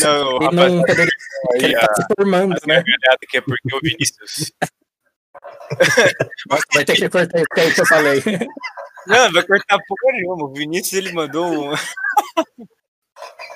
[0.00, 1.10] Não, E rapaz, não poderia.
[1.58, 2.84] que ele aí, tá se formando, né?
[3.28, 4.52] que é porque o Vinícius.
[6.74, 8.22] Vai ter que cortar isso aí que eu falei.
[9.06, 10.44] Não, vai cortar porra nenhuma.
[10.46, 11.74] O Vinícius ele mandou um.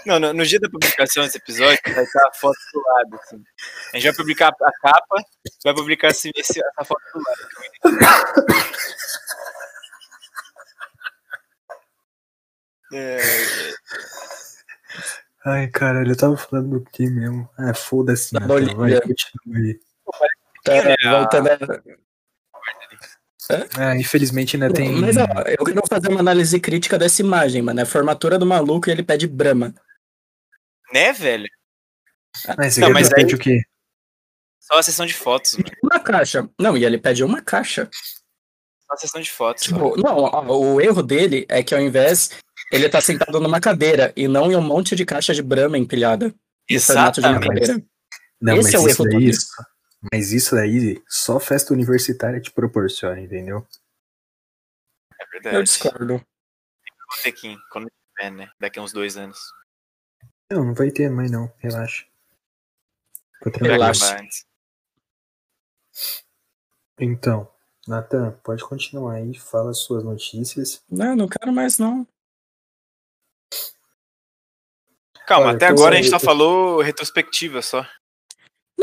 [0.07, 3.21] Não, no, no dia da publicação desse episódio, vai estar a foto do lado.
[3.23, 3.43] Assim.
[3.93, 5.17] A gente vai publicar a capa,
[5.65, 7.49] vai publicar esse, esse- essa foto do lado.
[8.47, 9.15] Vinícius-
[12.93, 13.19] É,
[15.47, 17.49] Ai, caralho, eu tava falando do que mesmo?
[17.59, 19.01] Ah, foda-se, Da Natan, vai, Bolívia.
[19.03, 19.81] continua aí.
[20.64, 20.72] Tá,
[21.11, 21.83] voltando a-
[23.79, 24.90] Ah, infelizmente ainda tem.
[24.92, 25.27] Mas ó,
[25.59, 27.79] eu quero fazer uma análise crítica dessa imagem, mano.
[27.81, 29.74] É formatura do maluco e ele pede Brahma.
[30.92, 31.48] né, velho?
[32.57, 33.62] Mas você Não, mas aí- pede o quê?
[34.61, 35.70] Só a sessão de fotos, mano.
[35.83, 36.48] Uma caixa.
[36.59, 37.88] Não, e ele pede uma caixa.
[38.87, 39.64] Só a sessão de fotos.
[39.64, 42.31] Tipo, não, ó, o erro dele é que ao invés
[42.72, 46.33] ele tá sentado numa cadeira e não em um monte de caixa de Brahma empilhada.
[46.81, 47.61] Formato de uma Exatamente.
[47.66, 47.85] cadeira.
[48.40, 49.74] Não, Esse mas é o isso erro daí, todo.
[50.12, 53.67] Mas isso daí só festa universitária te proporciona, entendeu?
[55.19, 55.64] É Eu verdade.
[55.64, 56.14] discordo.
[56.14, 58.51] Vou ter que ir, quando tiver, né?
[58.59, 59.38] Daqui a uns dois anos.
[60.51, 62.07] Não, não vai ter mais não, relaxa.
[63.61, 64.17] Relaxa.
[66.99, 67.51] Então,
[67.87, 70.83] Natan, pode continuar aí, fala as suas notícias.
[70.88, 72.07] Não, não quero mais, não.
[75.27, 77.87] Calma, Olha, até eu agora a gente só eu falou retrospectiva só.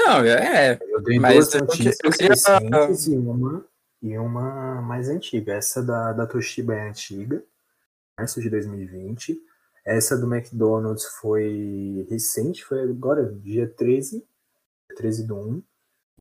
[0.05, 0.79] Não, é.
[0.81, 3.65] Eu dei Mas duas notícias eu queria- recentes e uma,
[4.01, 5.53] e uma mais antiga.
[5.53, 7.43] Essa da, da Toshiba é antiga,
[8.17, 9.39] março de 2020.
[9.85, 14.25] Essa do McDonald's foi recente, foi agora, dia 13,
[14.95, 15.63] 13 do 1.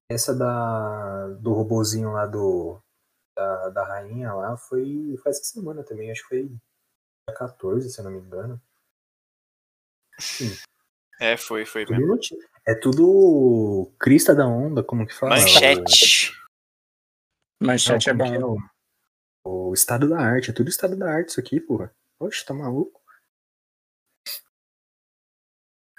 [0.08, 2.80] Essa da, do robozinho lá do,
[3.36, 8.00] da, da rainha lá foi, foi essa semana também, acho que foi dia 14, se
[8.00, 8.60] eu não me engano.
[10.18, 10.50] Sim.
[11.20, 12.18] É, foi, foi mesmo.
[12.66, 15.36] É tudo crista da onda, como que fala?
[15.36, 16.32] Manchete.
[17.60, 18.34] Manchete é bom.
[18.34, 18.58] É o,
[19.44, 21.92] o estado da arte, é tudo estado da arte isso aqui, porra.
[22.18, 23.00] Poxa, tá maluco?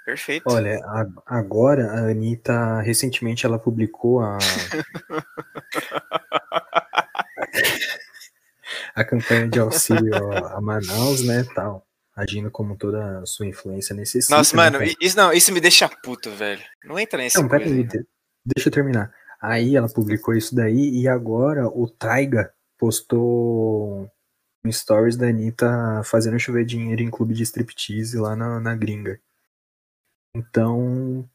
[0.04, 0.50] Perfeito.
[0.50, 4.38] Olha, a, agora a Anitta, recentemente ela publicou a.
[8.94, 10.14] a campanha de auxílio
[10.48, 11.86] a Manaus, né, tal.
[12.22, 14.36] Agindo como toda a sua influência necessita.
[14.36, 16.62] Nossa, né, mano, isso, não, isso me deixa puto, velho.
[16.84, 17.84] Não entra nesse Não, peraí,
[18.44, 19.12] deixa eu terminar.
[19.40, 24.08] Aí ela publicou isso daí e agora o Taiga postou
[24.64, 29.20] um stories da Anitta fazendo chover dinheiro em clube de striptease lá na, na gringa.
[30.34, 31.28] Então,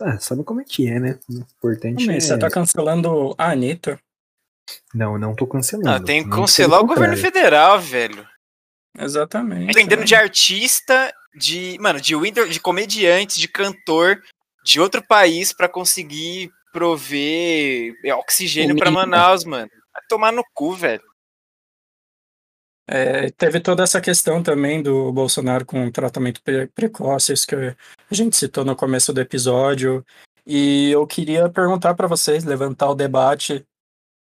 [0.00, 1.18] ah, sabe como é que é, né?
[1.28, 2.28] O importante Mas, é...
[2.28, 4.00] Você tá cancelando a Anitta?
[4.94, 5.90] Não, não tô cancelando.
[5.90, 8.26] Ah, tem que cancelar o governo federal, velho.
[8.98, 9.66] Exatamente.
[9.66, 10.04] Dependendo é.
[10.04, 14.22] de artista, de, mano, de winter, de comediante, de cantor
[14.64, 19.70] de outro país para conseguir prover oxigênio para Manaus, mano.
[19.92, 21.02] Vai tomar no cu, velho.
[22.86, 27.76] É, teve toda essa questão também do Bolsonaro com tratamento pre precoce, isso que a
[28.10, 30.04] gente citou no começo do episódio.
[30.44, 33.64] E eu queria perguntar para vocês, levantar o debate,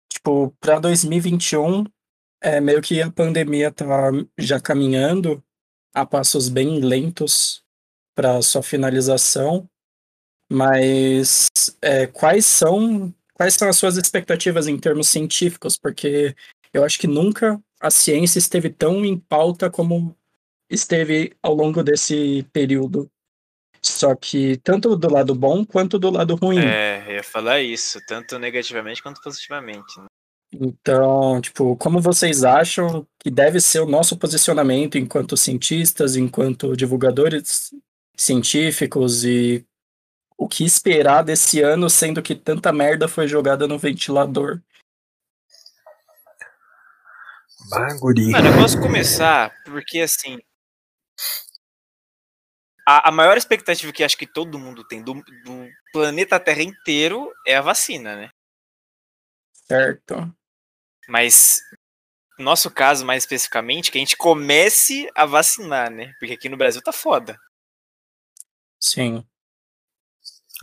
[0.07, 1.83] tipo, para 2021,
[2.41, 3.85] é meio que a pandemia tá
[4.37, 5.43] já caminhando
[5.93, 7.63] a passos bem lentos
[8.15, 9.69] para sua finalização,
[10.51, 11.47] mas
[11.81, 15.77] é, quais são quais são as suas expectativas em termos científicos?
[15.77, 16.35] Porque
[16.73, 20.15] eu acho que nunca a ciência esteve tão em pauta como
[20.69, 23.09] esteve ao longo desse período.
[23.81, 26.59] Só que tanto do lado bom quanto do lado ruim.
[26.59, 29.99] É, eu ia falar isso, tanto negativamente quanto positivamente.
[29.99, 30.07] Né?
[30.51, 37.71] Então, tipo, como vocês acham que deve ser o nosso posicionamento enquanto cientistas, enquanto divulgadores
[38.17, 39.65] científicos e
[40.35, 44.59] o que esperar desse ano, sendo que tanta merda foi jogada no ventilador?
[47.69, 48.31] Bagulho.
[48.31, 50.39] Mano, eu posso começar porque assim.
[52.87, 57.31] A, a, maior expectativa que acho que todo mundo tem do, do planeta Terra inteiro
[57.45, 58.31] é a vacina, né?
[59.53, 60.33] Certo.
[61.09, 61.61] Mas
[62.37, 66.13] no nosso caso, mais especificamente, que a gente comece a vacinar, né?
[66.19, 67.37] Porque aqui no Brasil tá foda.
[68.79, 69.25] Sim.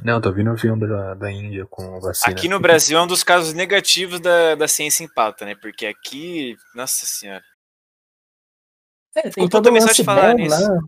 [0.02, 2.32] Não, tô vindo o avião da, da Índia com vacina.
[2.32, 5.54] Aqui no Brasil é um dos casos negativos da, da ciência em pauta, né?
[5.54, 7.44] Porque aqui, nossa senhora.
[9.14, 10.72] É, tem toda a mensagem de falar bom, nisso.
[10.72, 10.80] Né?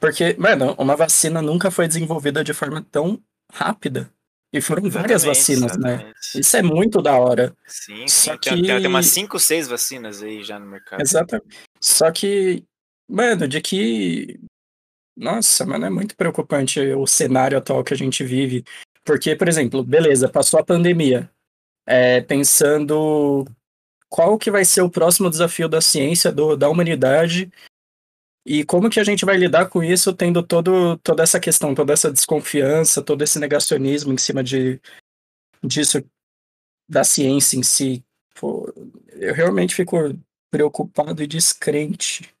[0.00, 4.12] Porque, mano, uma vacina nunca foi desenvolvida de forma tão rápida.
[4.52, 5.94] E foram exatamente, várias vacinas, né?
[5.94, 6.04] exatamente.
[6.04, 6.40] né?
[6.40, 7.54] Isso é muito da hora.
[7.66, 8.38] Sim, Só sim.
[8.38, 8.50] Que...
[8.50, 11.02] Tem, tem umas 5, 6 vacinas aí já no mercado.
[11.02, 11.58] Exatamente.
[11.80, 12.64] Só que,
[13.08, 14.40] mano, de que
[15.18, 18.64] nossa, mano, é muito preocupante o cenário atual que a gente vive.
[19.04, 21.28] Porque, por exemplo, beleza, passou a pandemia.
[21.84, 23.44] É, pensando
[24.08, 27.50] qual que vai ser o próximo desafio da ciência, do, da humanidade,
[28.48, 31.92] e como que a gente vai lidar com isso, tendo todo, toda essa questão, toda
[31.92, 34.80] essa desconfiança, todo esse negacionismo em cima de,
[35.62, 36.02] disso,
[36.88, 38.02] da ciência em si.
[38.40, 38.72] Pô,
[39.12, 39.96] eu realmente fico
[40.50, 42.34] preocupado e descrente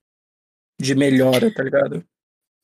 [0.80, 2.02] de melhora, tá ligado?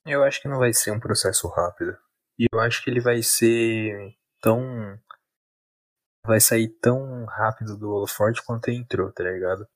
[0.07, 1.99] Eu acho que não vai ser um processo rápido.
[2.39, 4.99] E eu acho que ele vai ser tão.
[6.27, 9.69] Vai sair tão rápido do holoforte quanto entrou, tá ligado?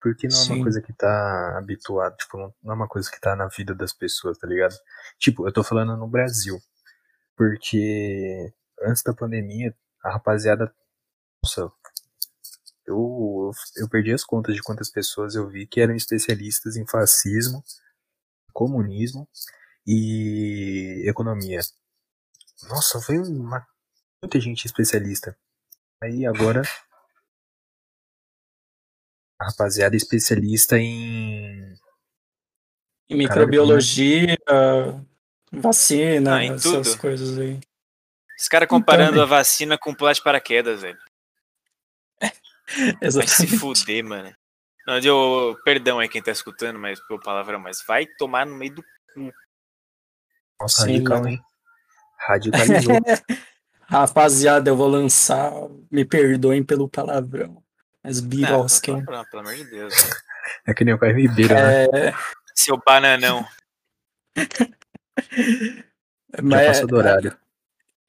[0.00, 0.62] Porque não é uma Sim.
[0.62, 4.38] coisa que tá habituado, tipo, não é uma coisa que tá na vida das pessoas,
[4.38, 4.74] tá ligado?
[5.18, 6.58] Tipo, eu tô falando no Brasil.
[7.36, 9.74] Porque antes da pandemia,
[10.04, 10.72] a rapaziada.
[11.42, 11.70] Nossa,
[12.86, 17.62] eu, eu perdi as contas de quantas pessoas eu vi que eram especialistas em fascismo,
[18.52, 19.28] comunismo
[19.86, 21.60] e economia.
[22.68, 23.66] Nossa, foi uma,
[24.22, 25.36] muita gente especialista.
[26.02, 26.62] Aí agora
[29.38, 31.74] a rapaziada é especialista em
[33.10, 34.36] em microbiologia,
[35.50, 36.98] vacina, ah, essas tudo.
[36.98, 37.58] coisas aí.
[38.38, 40.98] Os caras comparando então, a vacina com plástico paraquedas, velho.
[43.00, 43.12] Exatamente.
[43.12, 44.34] Vai se fuder, mano.
[44.86, 48.74] Não, eu, perdão aí quem tá escutando, mas pelo palavrão, mas vai tomar no meio
[48.74, 49.32] do cu.
[50.60, 51.40] Nossa, Sim, radical, hein?
[52.18, 52.94] Radicalizou.
[53.88, 55.50] Rapaziada, eu vou lançar.
[55.90, 57.62] Me perdoem pelo palavrão.
[58.08, 59.04] Mas Birosken.
[59.04, 59.94] Pelo amor de Deus.
[60.66, 61.84] É que nem o Caio Ribeiro, né?
[61.84, 62.14] É,
[62.54, 63.46] Seu bananão.
[66.36, 67.36] Já mas, passou do horário.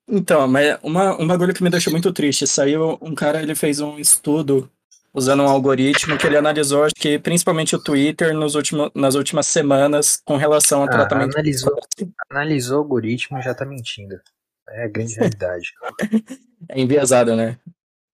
[0.07, 2.45] então, mas uma, um bagulho que me deixou muito triste.
[2.47, 4.69] Saiu um cara, ele fez um estudo
[5.13, 9.47] usando um algoritmo que ele analisou, acho que principalmente o Twitter nos último, nas últimas
[9.47, 11.33] semanas com relação ao Ah, tratamento.
[11.33, 11.75] analisou,
[12.29, 14.19] analisou o algoritmo e já tá mentindo.
[14.69, 15.71] É a grande realidade.
[16.67, 17.57] É enviesado, né?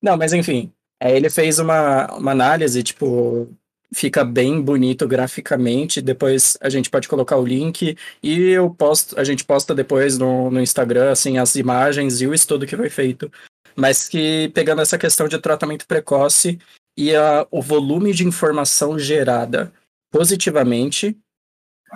[0.02, 0.72] Não, mas enfim.
[1.00, 3.50] É, ele fez uma, uma análise, tipo,
[3.94, 6.02] fica bem bonito graficamente.
[6.02, 10.50] Depois a gente pode colocar o link e eu posto, a gente posta depois no,
[10.50, 13.32] no Instagram, assim, as imagens e o estudo que foi feito.
[13.76, 16.60] Mas que pegando essa questão de tratamento precoce
[16.98, 19.72] e a, o volume de informação gerada
[20.12, 21.18] positivamente.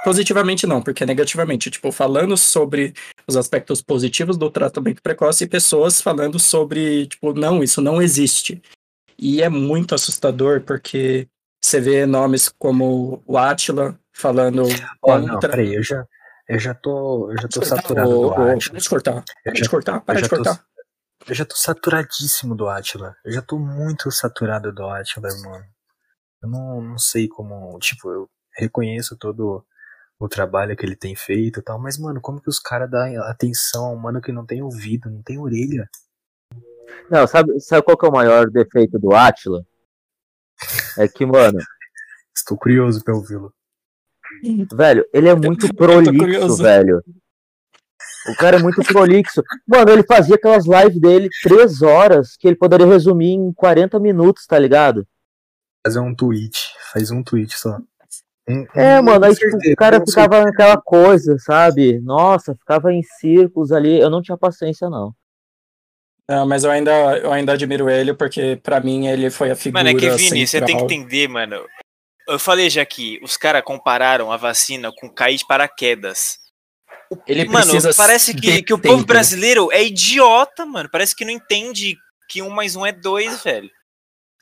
[0.04, 1.72] Positivamente não, porque é negativamente.
[1.72, 2.94] Tipo, falando sobre
[3.28, 8.62] os aspectos positivos do tratamento precoce e pessoas falando sobre, tipo, não, isso não existe.
[9.22, 11.28] E é muito assustador porque
[11.62, 15.50] você vê nomes como o Atila falando não, contra.
[15.50, 16.06] peraí, eu já,
[16.48, 18.72] eu já tô, eu já tô Cortar, saturado do ô, Atila.
[18.72, 20.66] Para de cortar, Eu para já- de cortar, para eu de já tô- cortar.
[21.28, 23.14] Eu já tô saturadíssimo do Atila.
[23.26, 25.66] Eu já tô muito saturado do Atila, mano.
[26.42, 27.78] Eu não, não sei como.
[27.80, 29.66] Tipo, eu reconheço todo
[30.18, 33.22] o trabalho que ele tem feito e tal, mas, mano, como que os caras dão
[33.24, 35.90] atenção a um mano que não tem ouvido, não tem orelha?
[37.10, 39.64] Não, sabe, sabe qual que é o maior defeito do Atila?
[40.98, 41.60] É que, mano,
[42.36, 43.54] Estou curioso pra ouvi-lo.
[44.74, 47.04] velho, ele é muito prolixo, velho.
[48.30, 49.42] O cara é muito prolixo.
[49.68, 54.46] Mano, ele fazia aquelas lives dele três horas que ele poderia resumir em 40 minutos,
[54.46, 55.06] tá ligado?
[55.86, 56.74] Fazer um tweet.
[56.94, 57.78] Faz um tweet só.
[58.48, 62.00] Um- É, um- mano, aí tipo, certeza, o cara ficava naquela coisa, sabe?
[62.02, 64.00] Nossa, ficava em círculos ali.
[64.00, 65.14] Eu não tinha paciência, não.
[66.30, 69.84] Não, mas eu ainda, eu ainda admiro ele, porque pra mim ele foi a figura
[69.84, 71.66] Mano, é que, Vini, você tem que entender, mano.
[72.28, 76.38] Eu falei já que os caras compararam a vacina com cair de paraquedas.
[77.26, 80.88] Ele Mano, precisa parece que, que o povo brasileiro é idiota, mano.
[80.92, 81.98] Parece que não entende
[82.30, 83.72] que um mais um é dois, velho.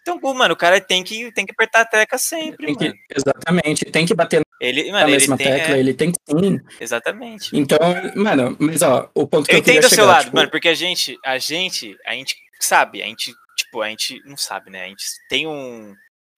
[0.08, 2.86] Então, pô, mano, o cara tem que, tem que apertar a tecla sempre, Tem que-
[2.86, 3.00] mano.
[3.14, 6.18] exatamente, tem que bater Ele, na mano, ele mesma tem, tecla, é, ele tem que
[6.30, 6.60] sim.
[6.80, 7.50] Exatamente.
[7.54, 7.78] Então,
[8.16, 10.50] mano, mas ó, o ponto que eu, Eu queria entendo o seu lado, tipo, mano,
[10.50, 14.72] porque a gente, a gente, a gente sabe, a gente, tipo, a gente não sabe,
[14.72, 14.86] né?
[14.86, 15.94] A gente tem um.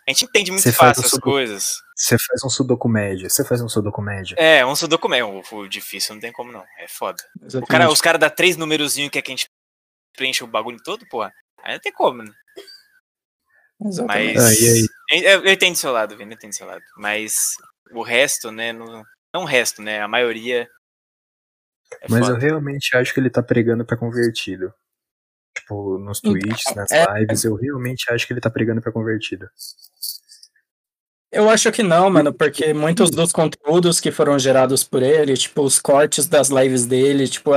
[0.08, 1.76] A gente entende muito fácil o as coisas.
[1.96, 3.30] Você faz um sudoku médio.
[3.30, 4.36] Você faz um sudoku médio.
[4.40, 6.64] É, um sudoku o, o difícil não tem como não.
[6.80, 7.24] É foda.
[7.62, 9.48] O cara, os caras dão três numerozinhos que, é que a gente
[10.18, 11.32] preenche o bagulho todo, porra.
[11.64, 12.32] Aí não tem como, né?
[13.86, 14.36] Exatamente.
[14.36, 14.46] Mas.
[14.46, 15.24] Ah, e aí?
[15.24, 16.82] Eu, eu entendo do seu lado, Vini, eu entendo do seu lado.
[16.98, 17.54] Mas
[17.92, 18.74] o resto, né?
[18.74, 19.04] Não,
[19.34, 20.02] não o resto, né?
[20.02, 20.70] A maioria.
[22.02, 22.40] É Mas eu foda.
[22.40, 24.74] realmente acho que ele tá pregando pra convertido.
[25.58, 29.50] Tipo, nos tweets, nas é- lives, eu realmente acho que ele tá pregando pra convertido.
[31.32, 35.62] Eu acho que não, mano, porque muitos dos conteúdos que foram gerados por ele, tipo,
[35.62, 37.54] os cortes das lives dele, tipo,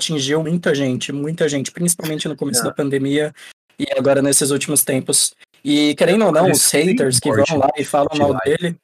[0.00, 2.64] atingiu muita gente, muita gente, principalmente no começo Ah.
[2.64, 3.32] da pandemia
[3.78, 5.34] e agora nesses últimos tempos.
[5.64, 8.76] E querendo ou não, os haters que vão lá e falam mal dele,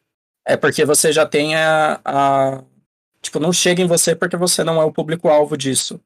[0.46, 2.62] é porque você já tem a, a-
[3.22, 5.98] Tipo, não chega em você porque você não é o público-alvo disso.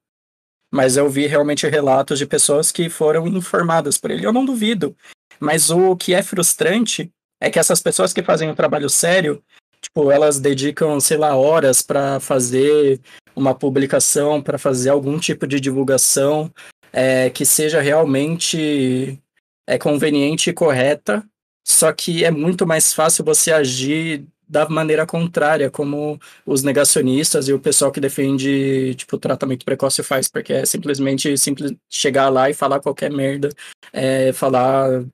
[0.72, 4.24] Mas eu vi realmente relatos de pessoas que foram informadas por ele.
[4.24, 4.96] Eu não duvido.
[5.40, 7.10] Mas o que é frustrante
[7.40, 9.42] é que essas pessoas que fazem um trabalho sério,
[9.82, 13.00] tipo, elas dedicam, sei lá, horas para fazer
[13.34, 16.52] uma publicação, para fazer algum tipo de divulgação
[16.98, 19.22] é, que seja realmente
[19.64, 21.24] é, conveniente e correta.
[21.64, 27.52] Só que é muito mais fácil você agir da maneira contrária, como os negacionistas e
[27.52, 32.54] o pessoal que defende, tipo, tratamento precoce faz, porque é simplesmente simples chegar lá e
[32.54, 33.50] falar qualquer merda,
[33.92, 35.04] é, falar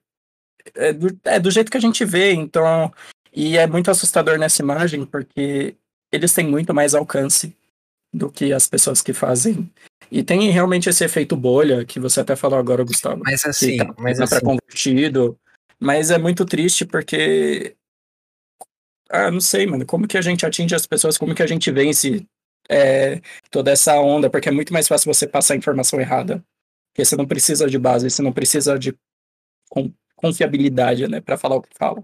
[0.73, 2.91] é do, é do jeito que a gente vê, então,
[3.33, 5.75] e é muito assustador nessa imagem, porque
[6.11, 7.55] eles têm muito mais alcance
[8.13, 9.69] do que as pessoas que fazem.
[10.11, 13.93] E tem realmente esse efeito bolha, que você até falou agora, Gustavo Mas assim, tá,
[13.97, 15.39] mas tá pra assim, convertido.
[15.79, 17.75] Mas é muito triste porque.
[19.09, 19.85] Ah, não sei, mano.
[19.85, 21.17] Como que a gente atinge as pessoas?
[21.17, 22.25] Como que a gente vence
[22.69, 24.29] é, toda essa onda?
[24.29, 26.43] Porque é muito mais fácil você passar a informação errada.
[26.91, 28.97] Porque você não precisa de base, você não precisa de
[29.69, 32.01] con- confiabilidade, né, pra falar o que fala.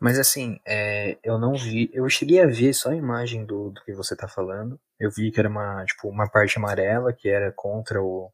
[0.00, 3.82] Mas assim, é, eu não vi, eu cheguei a ver só a imagem do, do
[3.84, 4.80] que você tá falando.
[4.98, 8.32] Eu vi que era uma, tipo, uma parte amarela que era contra o,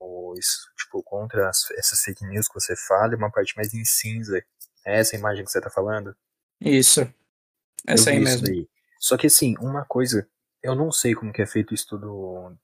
[0.00, 3.72] o isso, tipo, contra as- essas fake news que você fala, e uma parte mais
[3.74, 4.38] em cinza.
[4.84, 6.14] É essa imagem que você tá falando?
[6.60, 7.00] Isso.
[7.86, 8.46] Essa eu aí mesmo.
[8.46, 8.68] daí.
[8.98, 10.28] Só que assim, uma coisa,
[10.62, 12.56] eu não sei como que é feito o estudo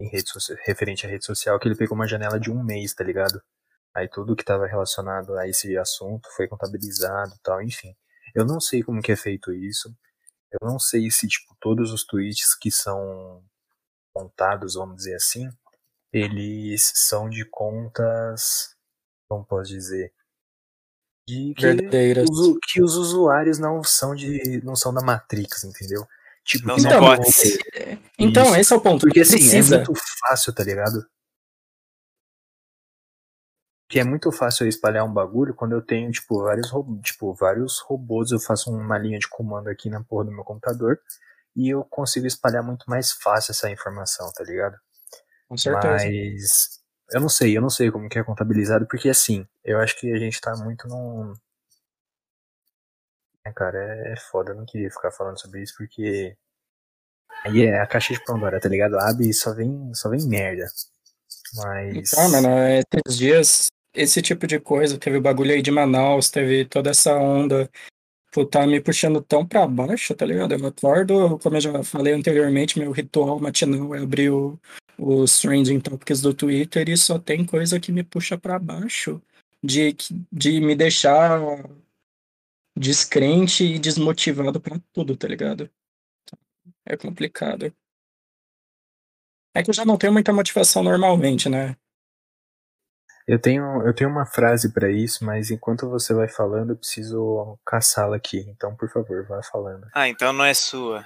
[0.00, 2.94] em rede social, referente à rede social, que ele pegou uma janela de um mês,
[2.94, 3.42] tá ligado?
[3.94, 7.94] Aí tudo que estava relacionado a esse assunto foi contabilizado tal, enfim.
[8.34, 9.94] Eu não sei como que é feito isso.
[10.50, 13.42] Eu não sei se, tipo, todos os tweets que são
[14.14, 15.48] contados, vamos dizer assim,
[16.12, 18.74] eles são de contas,
[19.28, 20.12] como posso dizer,
[21.26, 22.28] de que, Verdadeiras.
[22.30, 26.06] os, que os usuários não são de não são da Matrix, entendeu?
[26.44, 27.42] Tipo, Não são Então, não- bots.
[28.18, 29.02] Então, esse é o ponto.
[29.06, 29.76] Porque assim, precisa.
[29.76, 29.94] é muito
[30.28, 31.06] fácil, tá ligado?
[33.92, 36.72] Que é muito fácil eu espalhar um bagulho quando eu tenho, tipo, vários,
[37.02, 40.98] tipo, vários robôs, eu faço uma linha de comando aqui na porra do meu computador
[41.54, 44.78] e eu consigo espalhar muito mais fácil essa informação, tá ligado?
[45.46, 45.92] Com certeza.
[45.92, 46.80] Mas
[47.10, 50.10] eu não sei, eu não sei como que é contabilizado, porque assim, eu acho que
[50.10, 51.34] a gente tá muito num.
[53.44, 56.34] É, cara, é, é foda, eu não queria ficar falando sobre isso porque.
[57.44, 58.98] Aí é a caixa de Pandora, tá ligado?
[58.98, 60.64] Abre e só vem, só vem merda.
[61.56, 62.12] Mas.
[62.12, 66.64] Então, mano, esses dias, esse tipo de coisa, teve o bagulho aí de Manaus, teve
[66.64, 67.70] toda essa onda,
[68.32, 70.54] pô, tá me puxando tão pra baixo, tá ligado?
[70.54, 74.58] Eu acordo, como eu já falei anteriormente, meu ritual matinal é abrir o,
[74.98, 79.20] os trending topics do Twitter e só tem coisa que me puxa pra baixo,
[79.62, 79.94] de,
[80.32, 81.40] de me deixar
[82.76, 85.70] descrente e desmotivado pra tudo, tá ligado?
[86.84, 87.72] É complicado.
[89.54, 91.76] É que eu já não tenho muita motivação normalmente, né?
[93.26, 97.58] Eu tenho, eu tenho uma frase pra isso, mas enquanto você vai falando, eu preciso
[97.64, 98.44] caçá-la aqui.
[98.48, 99.86] Então, por favor, vá falando.
[99.94, 101.04] Ah, então não é sua.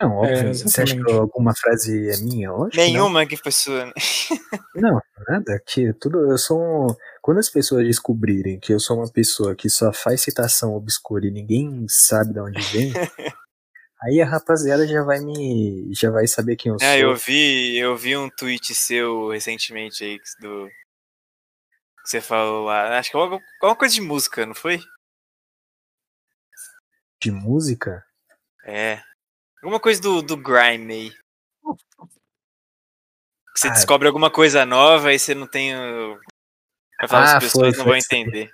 [0.00, 0.36] Não, óbvio.
[0.36, 2.52] É, você acha que alguma frase é minha?
[2.52, 2.86] Lógico que não.
[2.86, 3.86] Nenhuma que foi sua.
[3.86, 3.92] né?
[4.76, 5.60] Não, nada.
[5.66, 6.30] Que tudo.
[6.30, 6.86] Eu sou um.
[7.20, 11.32] Quando as pessoas descobrirem que eu sou uma pessoa que só faz citação obscura e
[11.32, 12.92] ninguém sabe de onde vem,
[14.00, 15.90] aí a rapaziada já vai me.
[15.92, 16.86] já vai saber quem eu sou.
[16.86, 20.68] Ah, eu vi, eu vi um tweet seu recentemente aí do.
[22.08, 22.98] Que você falou lá.
[22.98, 24.80] Acho que é alguma alguma coisa de música, não foi?
[27.22, 28.02] De música?
[28.64, 29.02] É.
[29.62, 31.10] Alguma coisa do, do Grime aí.
[31.10, 32.08] Que
[33.60, 33.72] Você Ah.
[33.72, 35.76] descobre alguma coisa nova e você não tem.
[35.76, 36.18] o-
[37.00, 38.50] Vai falar, Ah, as pessoas foi, não foi vão entender.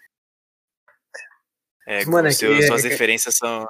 [1.87, 3.69] É, Mano, é que é- suas é- referências são.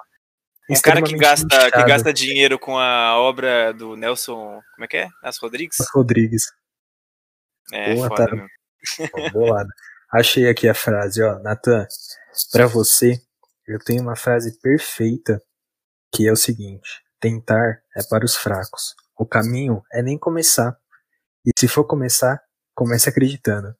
[0.70, 4.62] Um cara que gasta, que gasta dinheiro com a obra do Nelson.
[4.74, 5.08] Como é que é?
[5.22, 5.76] Nelson Rodrigues?
[5.92, 6.44] Rodrigues.
[7.72, 8.46] É, Porra, foda tá-
[9.32, 9.68] bolado.
[10.10, 11.38] Achei aqui a frase, ó.
[11.40, 11.86] Natan,
[12.52, 13.20] pra você,
[13.66, 15.42] eu tenho uma frase perfeita
[16.14, 18.94] que é o seguinte: tentar é para os fracos.
[19.16, 20.78] O caminho é nem começar.
[21.44, 22.42] E se for começar,
[22.74, 23.74] comece acreditando.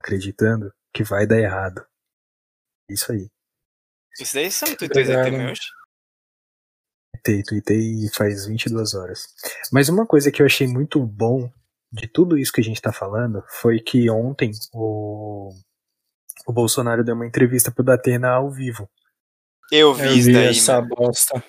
[0.00, 1.86] Acreditando que vai dar errado.
[2.88, 3.30] Isso aí.
[4.18, 5.62] Isso daí são tweets também hoje.
[7.12, 9.26] Tuitei, tuitei faz 22 horas.
[9.72, 11.52] Mas uma coisa que eu achei muito bom
[11.92, 15.50] de tudo isso que a gente tá falando foi que ontem o,
[16.46, 18.88] o Bolsonaro deu uma entrevista pro Datena ao vivo.
[19.70, 20.94] Eu vi Eu isso vi daí, essa mano.
[20.94, 21.42] bosta.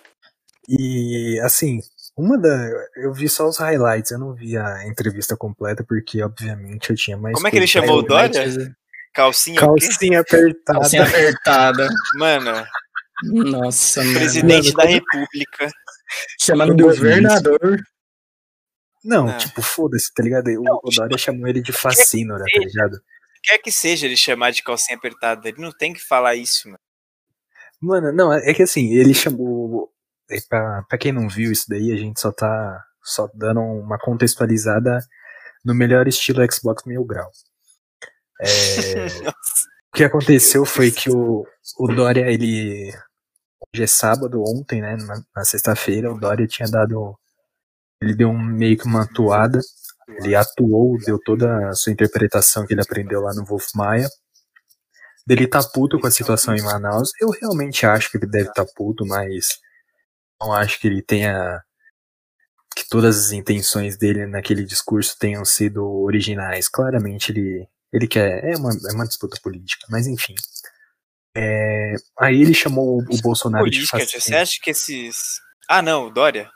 [0.67, 1.79] E assim,
[2.17, 2.69] uma da.
[2.95, 7.15] Eu vi só os highlights, eu não vi a entrevista completa, porque obviamente eu tinha
[7.15, 7.35] mais.
[7.35, 8.01] Como é que ele chamou o.
[8.01, 8.75] Dória?
[9.13, 9.59] Calcinha?
[9.59, 10.79] Calcinha apertada.
[10.79, 11.87] Calcinha apertada.
[12.15, 12.65] Mano,
[13.23, 14.13] Nossa, mano.
[14.15, 15.71] presidente Mano, da República.
[16.39, 16.89] Chamando do
[19.03, 19.27] não.
[19.27, 20.47] Não, tipo, foda-se, tá ligado?
[20.49, 22.99] O, o Dória chamou ele de fascínora, tá ligado?
[23.43, 26.79] Quer que seja ele chamar de calcinha apertada, ele não tem que falar isso, mano.
[27.79, 29.91] Mano, não, é que assim, ele chamou.
[30.49, 34.99] Pra, pra quem não viu isso daí, a gente só tá só dando uma contextualizada
[35.63, 37.31] no melhor estilo Xbox Mil Grau.
[38.41, 38.47] É,
[39.93, 41.45] o que aconteceu foi que o,
[41.79, 42.91] o Dória, ele.
[43.73, 44.95] Hoje é sábado, ontem, né?
[44.97, 47.17] Na, na sexta-feira, o Dória tinha dado.
[48.01, 49.59] Ele deu um, meio que uma atuada.
[50.07, 54.07] Ele atuou, deu toda a sua interpretação que ele aprendeu lá no Wolf Maia.
[55.25, 57.11] Dele tá puto com a situação em Manaus.
[57.19, 59.59] Eu realmente acho que ele deve estar tá puto, mas
[60.39, 61.61] não acho que ele tenha.
[62.75, 66.69] que todas as intenções dele naquele discurso tenham sido originais.
[66.69, 68.43] Claramente ele, ele quer.
[68.45, 70.35] É uma, é uma disputa política, mas enfim.
[71.35, 74.39] É, aí ele chamou o, Bolsonaro Política, de você fascínio.
[74.39, 75.39] acha que esses.
[75.69, 76.49] Ah, não, o Dória.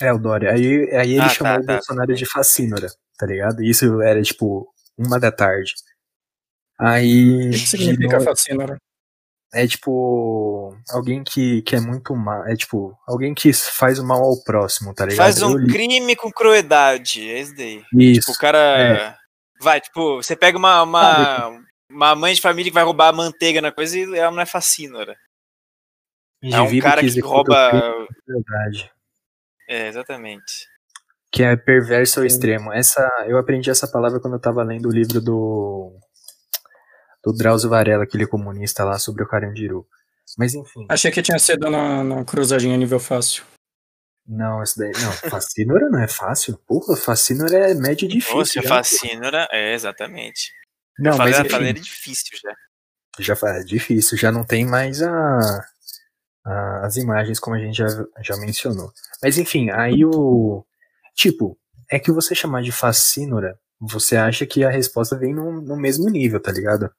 [0.00, 0.52] É, o Dória.
[0.52, 1.72] Aí, aí ele Ah, chamou tá, o tá.
[1.74, 2.88] Bolsonaro de fascínora,
[3.18, 3.62] tá ligado?
[3.62, 5.74] Isso era tipo uma da tarde.
[6.78, 7.48] Aí.
[7.48, 8.76] O que significa no- fascínora?
[9.54, 10.76] É tipo.
[10.90, 12.46] Alguém que, que é muito mal.
[12.46, 12.94] É tipo.
[13.06, 15.16] Alguém que faz o mal ao próximo, tá ligado?
[15.18, 17.26] Faz um crime com crueldade.
[17.26, 17.82] É esse daí.
[17.94, 18.20] Isso.
[18.20, 19.16] Tipo, o cara.
[19.62, 21.58] Vai, tipo, você pega uma, uma,
[21.90, 25.16] uma mãe de família que vai roubar manteiga na coisa e ela não é fascínora.
[26.42, 28.06] É um cara que o rouba.
[28.26, 28.90] crime.
[29.68, 30.66] É, exatamente.
[31.32, 32.72] Que é perverso ao extremo.
[32.72, 35.92] Essa, eu aprendi essa palavra quando eu tava lendo o livro do.
[37.24, 39.86] do Drauzio Varela, aquele comunista lá sobre o Carandiru.
[40.38, 40.86] Mas enfim.
[40.88, 43.44] Achei que tinha sido na, na cruzadinha nível fácil.
[44.26, 44.92] Não, essa daí.
[45.02, 46.58] Não, Facínora não é fácil.
[46.66, 48.36] Porra, Facínora é média difícil.
[48.38, 48.68] Nossa, já.
[48.68, 50.52] Facínora, é, exatamente.
[50.98, 52.54] Não, Fazer mas a enfim, fazer é difícil já.
[53.20, 55.64] já fa- é difícil, já não tem mais a-
[56.82, 57.86] as imagens como a gente já,
[58.22, 58.92] já mencionou.
[59.22, 60.64] Mas enfim, aí o.
[61.14, 61.58] Tipo,
[61.90, 66.08] é que você chamar de Facínora, você acha que a resposta vem no, no mesmo
[66.08, 66.90] nível, tá ligado?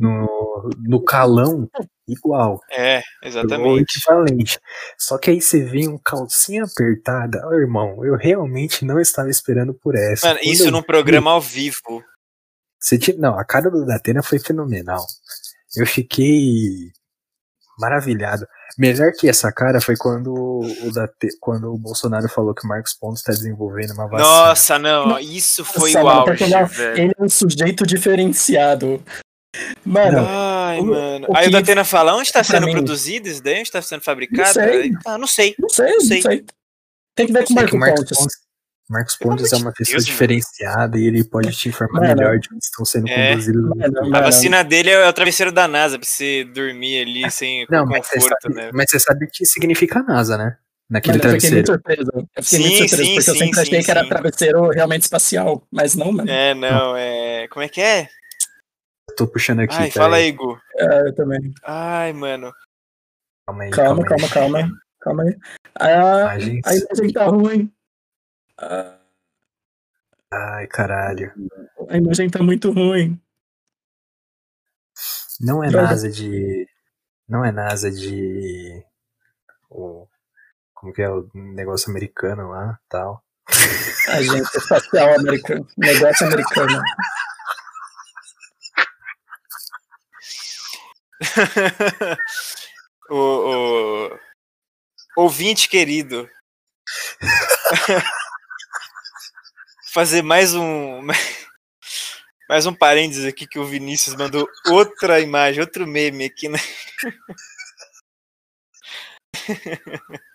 [0.00, 1.68] No, no calão,
[2.08, 2.60] igual.
[2.70, 3.82] É, Ou exatamente.
[3.82, 4.60] equivalente.
[4.96, 7.46] Só que aí você vê um calcinha apertada.
[7.46, 10.28] Ô, irmão, eu realmente não estava esperando por essa.
[10.28, 12.02] Mano, Quando isso eu num programa ao vivo.
[12.80, 13.16] Você tinha...
[13.18, 15.04] Não, a cara do Datena foi fenomenal.
[15.76, 16.90] Eu fiquei
[17.78, 18.46] maravilhado.
[18.78, 21.28] Melhor que essa cara foi quando o, Date...
[21.40, 24.28] quando o Bolsonaro falou que o Marcos Pontes está desenvolvendo uma vacina.
[24.28, 29.02] Nossa, não, isso foi Nossa, o auge, porque ele é, ele é um sujeito diferenciado.
[29.84, 31.26] Mano, Ai, o- mano.
[31.30, 33.60] o Aí o Datena fala, onde tá pra sendo mim- produzido isso daí?
[33.60, 34.58] Onde tá sendo fabricado?
[34.58, 34.92] Não sei.
[35.06, 35.54] Ah, não sei.
[35.58, 36.22] não sei, não sei.
[36.22, 36.44] sei.
[37.14, 38.18] Tem que ver com o que Marco o Marcos Pontes.
[38.18, 38.36] Pontes,
[38.88, 40.12] Marcos Pontes é uma de pessoa Deus, mano.
[40.12, 42.14] diferenciada e ele pode te informar Mano.
[42.14, 43.30] melhor de onde estão sendo É.
[43.32, 43.62] conduzidos.
[43.64, 43.98] os Mano.
[43.98, 44.24] A mano.
[44.24, 48.06] vacina dele é o travesseiro da NASA, pra você dormir ali sem Não, com mas
[48.06, 48.70] você, conforto, sabe, né?
[48.72, 50.56] mas você sabe o que significa NASA, né?
[50.88, 52.06] Naquele Mano, eu fiquei muito travesseiro.
[52.06, 52.28] surpreso.
[52.36, 54.68] Eu fiquei Sim, muito surpreso, sim, porque eu sim, sempre achei sim, que era travesseiro
[54.70, 55.66] realmente espacial.
[55.72, 56.30] Mas não, mano.
[56.30, 57.48] É, não, é.
[57.48, 58.08] Como é que é?
[59.10, 59.74] Eu tô puxando aqui.
[59.74, 60.56] Ai, pera fala aí, Gu.
[60.78, 61.52] É, eu também.
[61.64, 62.52] Ai, mano.
[63.48, 64.08] Calma aí, Calma, aí.
[64.08, 64.70] calma, calma.
[65.00, 65.36] Calma aí.
[65.78, 66.60] Ah, Imagens.
[66.66, 67.72] a imagem tá ruim.
[68.58, 68.98] Ah,
[70.32, 71.32] Ai, caralho.
[71.88, 73.20] a imagem tá muito ruim.
[75.40, 75.88] Não é Droga.
[75.88, 76.68] NASA de.
[77.28, 78.82] Não é NASA de.
[79.70, 80.06] O,
[80.74, 83.22] como que é o negócio americano lá tal.
[84.08, 85.66] Agência espacial americana.
[85.76, 86.82] Negócio americano.
[93.10, 93.16] o,
[94.14, 94.18] o-
[95.16, 96.28] Ouvinte querido.
[99.96, 101.06] Fazer mais um.
[102.50, 106.58] Mais um parênteses aqui que o Vinícius mandou outra imagem, outro meme aqui, né?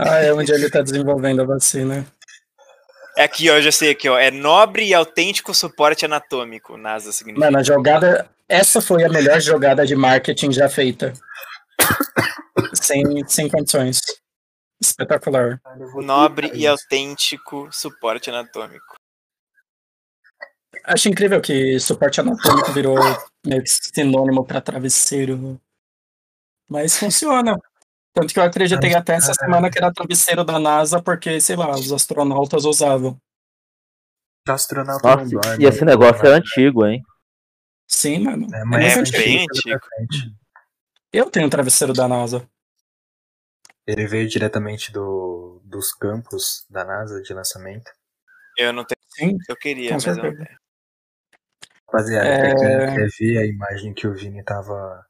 [0.00, 2.06] Ah, é onde ele tá desenvolvendo a vacina.
[3.16, 4.16] É aqui, ó, eu já sei aqui, ó.
[4.16, 7.46] É nobre e autêntico suporte anatômico, NASA significa.
[7.46, 8.30] Mano, a jogada.
[8.48, 11.12] Essa foi a melhor jogada de marketing já feita.
[12.74, 14.00] sem, sem condições.
[14.80, 15.60] Espetacular.
[16.04, 18.96] Nobre e autêntico suporte anatômico.
[20.84, 22.96] Acho incrível que suporte anatômico virou
[23.44, 25.60] meio que sinônimo para travesseiro.
[26.68, 27.58] Mas funciona.
[28.14, 31.70] Tanto que eu acreditei até essa semana que era travesseiro da NASA, porque, sei lá,
[31.70, 33.16] os astronautas usavam.
[34.48, 35.64] Astronauta Nossa, dorme.
[35.64, 37.02] e esse negócio é antigo, hein?
[37.86, 38.46] Sim, mano.
[38.54, 39.80] É, É mas É muito bem antigo.
[40.00, 40.34] antigo.
[41.12, 42.48] Eu tenho um travesseiro da NASA.
[43.88, 47.90] Ele veio diretamente do, dos campos da NASA de lançamento.
[48.56, 48.98] Eu não tenho.
[49.08, 50.44] Sim, Eu queria, Com mas eu não certeza.
[50.44, 50.58] tenho.
[51.86, 52.54] Rapaziada, É.
[52.54, 55.06] quer, quer ver a imagem que o Vini tava.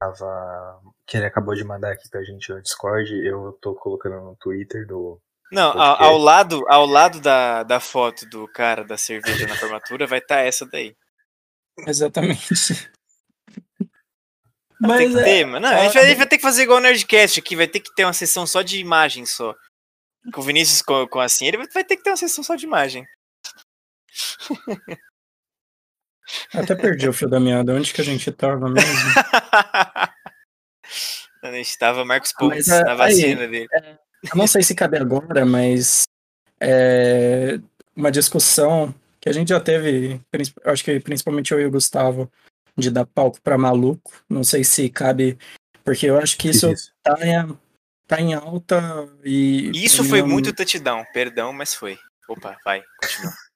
[0.00, 0.80] Tava.
[1.06, 3.12] Que ele acabou de mandar aqui pra gente no Discord.
[3.26, 5.20] Eu tô colocando no Twitter do.
[5.52, 10.06] Não, ao, ao lado, ao lado da, da foto do cara da cerveja na formatura
[10.06, 10.96] vai estar essa daí.
[11.86, 12.90] exatamente.
[14.78, 15.66] Tem Mas que é, ter, mano.
[15.66, 17.66] Não, a, gente vai, a gente vai ter que fazer igual o Nerdcast aqui, vai
[17.66, 19.54] ter que ter uma sessão só de imagem só.
[20.32, 22.66] Com o Vinícius com, com assim, ele vai, ter que ter uma sessão só de
[22.66, 23.06] imagem.
[26.52, 27.74] até perdi o fio da meada.
[27.74, 28.90] Onde que a gente tava mesmo?
[31.42, 33.68] a gente tava Marcos Pontes Mas, é, na aí, vacina dele.
[33.72, 36.04] Eu não sei se cabe agora, mas
[36.60, 37.58] é
[37.94, 40.20] uma discussão que a gente já teve,
[40.64, 42.30] acho que principalmente eu e o Gustavo,
[42.76, 44.12] de dar palco pra maluco.
[44.28, 45.38] Não sei se cabe,
[45.84, 46.72] porque eu acho que isso
[47.02, 47.58] tá em,
[48.06, 49.70] tá em alta e.
[49.74, 51.98] Isso foi mim, muito touchdown, perdão, mas foi.
[52.28, 53.32] Opa, vai, continua.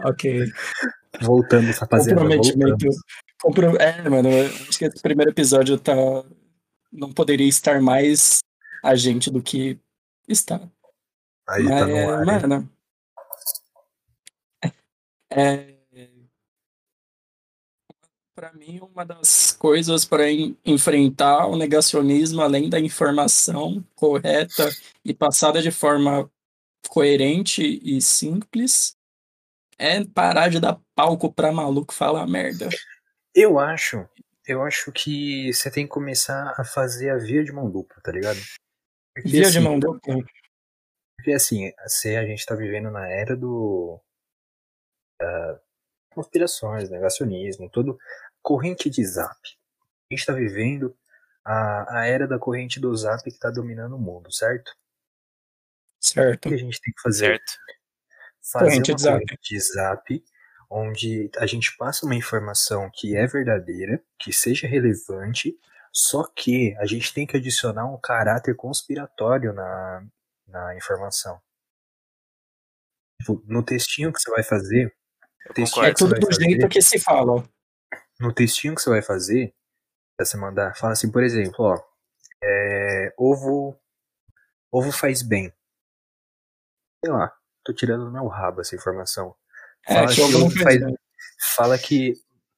[0.00, 0.52] Ok.
[1.22, 2.20] Voltamos, rapaziada.
[2.20, 2.88] Comprometimento.
[3.40, 3.76] Compro...
[3.76, 5.94] É, mano, eu acho que esse primeiro episódio tá.
[6.92, 8.40] Não poderia estar mais
[8.82, 9.78] a gente do que
[10.28, 10.60] está.
[11.48, 12.48] Aí tá no Mas, ar.
[12.48, 12.70] mano.
[15.30, 15.73] É.
[18.34, 20.24] Pra mim, uma das coisas para
[20.64, 24.70] enfrentar o negacionismo, além da informação correta
[25.04, 26.28] e passada de forma
[26.88, 28.96] coerente e simples,
[29.78, 32.68] é parar de dar palco pra maluco falar merda.
[33.32, 34.04] Eu acho.
[34.46, 38.10] Eu acho que você tem que começar a fazer a via de mão dupla, tá
[38.10, 38.38] ligado?
[39.14, 40.16] Porque, Via de assim, mão dupla.
[41.16, 44.00] Porque assim, se a gente tá vivendo na era do.
[45.20, 45.60] da-
[46.12, 47.98] conspirações, negacionismo, todo
[48.44, 49.34] corrente de zap.
[49.40, 50.96] A gente está vivendo
[51.44, 54.70] a, a era da corrente do zap que está dominando o mundo, certo?
[54.70, 54.74] O
[56.00, 56.48] Certo.
[56.48, 57.38] que a gente tem que fazer?
[57.38, 57.52] Certo.
[58.52, 59.12] Fazer Corrente uma de zap.
[59.24, 60.24] corrente de zap
[60.70, 65.56] onde a gente passa uma informação que é verdadeira, que seja relevante,
[65.92, 70.04] só que a gente tem que adicionar um caráter conspiratório na,
[70.48, 71.40] na informação.
[73.20, 74.92] Tipo, no textinho que você vai fazer,
[75.48, 77.48] É tudo do fazer, jeito que se fala.
[78.20, 79.54] No textinho que você vai fazer,
[80.16, 81.78] pra você mandar, fala assim, por exemplo, ó,
[82.42, 83.78] é, ovo,
[84.72, 85.52] ovo faz bem.
[87.04, 87.34] Sei lá,
[87.64, 89.34] tô tirando do meu rabo essa informação.
[89.86, 90.98] É, Fala que que ovo não faz bem.
[91.56, 92.14] fala que,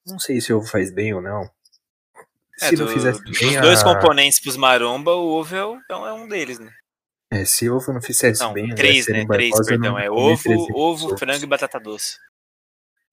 [0.06, 1.50] não sei se ovo faz bem ou não.
[2.60, 5.64] É, Se não do- fizesse dos bem, dois a- componentes pros maromba, o ovo é,
[5.64, 6.72] o- é um deles, né?
[7.30, 9.26] é, se ovo não fizesse Não, bem, três, né?
[9.26, 9.92] Três, Barbosa perdão.
[9.94, 12.16] não É ovo, 300 ovo, frango e batata doce.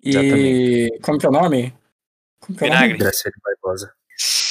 [0.04, 1.00] E é nome?
[1.02, 1.76] Como que é o nome?
[2.50, 2.98] Vinagre.
[2.98, 3.94] Graciane Barbosa.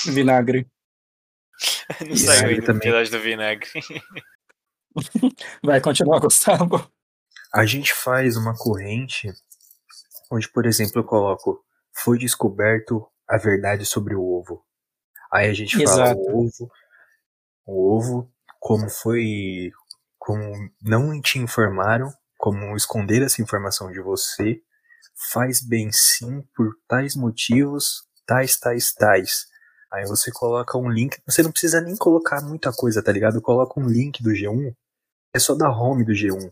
[0.07, 0.67] Vinagre.
[2.01, 3.11] Não Vinagre saiu ainda o também.
[3.11, 3.71] do vinagre.
[5.63, 6.91] Vai continuar, Gustavo.
[7.55, 9.33] A gente faz uma corrente
[10.31, 11.63] onde, por exemplo, eu coloco
[11.95, 14.65] foi descoberto a verdade sobre o ovo.
[15.31, 16.21] Aí a gente fala Exato.
[16.21, 16.71] o ovo,
[17.67, 19.71] o ovo, como foi,
[20.19, 24.63] como não te informaram, como esconder essa informação de você,
[25.33, 29.47] faz bem sim por tais motivos, tais, tais, tais.
[29.93, 33.41] Aí você coloca um link, você não precisa nem colocar muita coisa, tá ligado?
[33.43, 34.75] Coloca um link do G1,
[35.35, 36.51] é só da home do G1.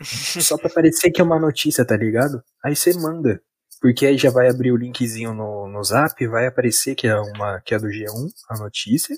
[0.40, 2.42] Só pra parecer que é uma notícia, tá ligado?
[2.64, 3.42] Aí você manda.
[3.82, 7.60] Porque aí já vai abrir o linkzinho no, no zap, vai aparecer que é uma
[7.60, 9.14] que é do G1, a notícia.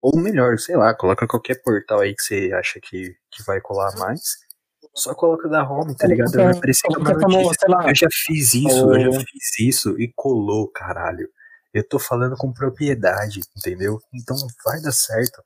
[0.00, 3.96] Ou melhor, sei lá, coloca qualquer portal aí que você acha que, que vai colar
[3.96, 4.38] mais.
[4.94, 6.38] Só coloca da home, tá ligado?
[6.38, 7.66] É uma como, notícia.
[7.86, 11.28] Eu já fiz isso, eu já fiz isso e colou, caralho.
[11.72, 14.00] Eu tô falando com propriedade, entendeu?
[14.12, 15.42] Então vai dar certo.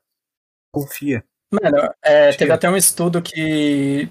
[0.71, 1.23] Confia.
[1.51, 4.09] Mano, é, teve até um estudo que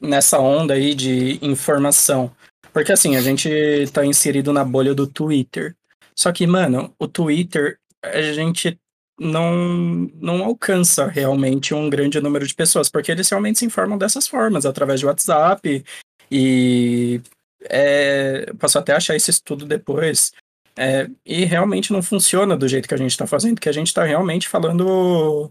[0.00, 2.30] nessa onda aí de informação.
[2.72, 3.50] Porque assim, a gente
[3.92, 5.76] tá inserido na bolha do Twitter.
[6.14, 8.80] Só que, mano, o Twitter, a gente
[9.18, 14.28] não, não alcança realmente um grande número de pessoas, porque eles realmente se informam dessas
[14.28, 15.84] formas, através de WhatsApp.
[16.30, 17.20] E
[17.64, 20.32] é, posso até achar esse estudo depois.
[20.76, 23.92] É, e realmente não funciona do jeito que a gente tá fazendo, que a gente
[23.92, 25.50] tá realmente falando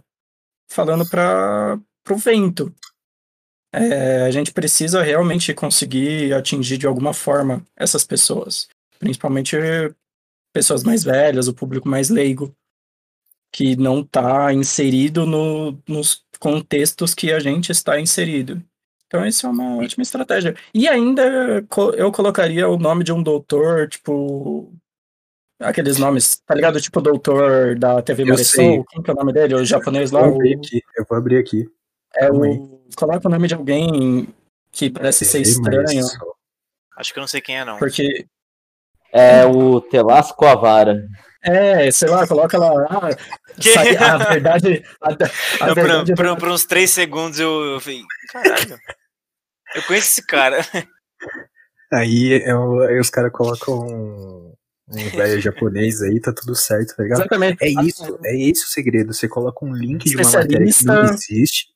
[0.71, 1.77] falando para
[2.09, 2.73] o vento.
[3.73, 9.57] É, a gente precisa realmente conseguir atingir de alguma forma essas pessoas, principalmente
[10.53, 12.53] pessoas mais velhas, o público mais leigo,
[13.51, 18.61] que não está inserido no, nos contextos que a gente está inserido.
[19.07, 20.55] Então, essa é uma ótima estratégia.
[20.73, 24.71] E ainda co- eu colocaria o nome de um doutor, tipo.
[25.59, 26.79] Aqueles nomes, tá ligado?
[26.79, 29.55] Tipo o doutor da TV Eu Marisol, quem que é o nome dele?
[29.55, 30.27] O japonês Eu lá?
[30.27, 30.81] vou abrir aqui.
[30.95, 31.67] Eu vou abrir aqui.
[32.15, 32.79] É o.
[32.95, 34.27] Coloca o nome de alguém
[34.71, 36.05] que parece ser estranho.
[36.95, 37.77] Acho que eu não sei quem é, não.
[37.79, 38.27] porque.
[39.11, 41.07] É o Telasco Avara.
[41.43, 42.71] É, sei lá, coloca lá.
[42.89, 43.09] Ah,
[43.61, 44.83] sabe, a verdade.
[45.01, 48.77] A, a Não, por, verdade por- por uns três segundos eu, eu falei, caralho.
[49.75, 50.65] Eu conheço esse cara.
[51.91, 54.53] Aí, é o- aí os caras colocam um,
[54.89, 57.19] um velho japonês aí, tá tudo certo, tá ligado?
[57.21, 57.63] Exatamente.
[57.63, 59.13] É isso, é esse o segredo.
[59.13, 61.67] Você coloca um link de uma matéria que não existe.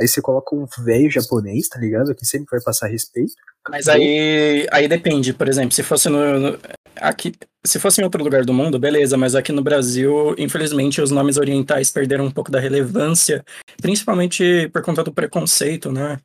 [0.00, 2.14] Aí você coloca um velho japonês, tá ligado?
[2.14, 3.32] Que sempre vai passar respeito.
[3.68, 6.58] Mas aí, aí depende, por exemplo, se fosse no, no-
[7.00, 7.32] aqui,
[7.64, 11.36] se fosse em outro lugar do mundo, beleza, mas aqui no Brasil, infelizmente, os nomes
[11.36, 13.44] orientais perderam um pouco da relevância,
[13.80, 16.18] principalmente por conta do preconceito, né?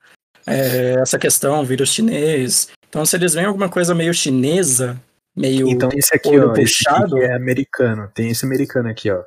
[0.46, 2.70] É, essa questão, vírus chinês.
[2.90, 5.00] Então, se eles veem alguma coisa meio chinesa,
[5.36, 7.16] meio Então esse aqui, ó, puxado.
[7.18, 8.10] aqui é americano.
[8.14, 9.22] Tem esse americano aqui, ó.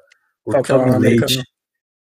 [0.44, 1.24] O Qual é o Tommy Leite.
[1.24, 1.42] americano?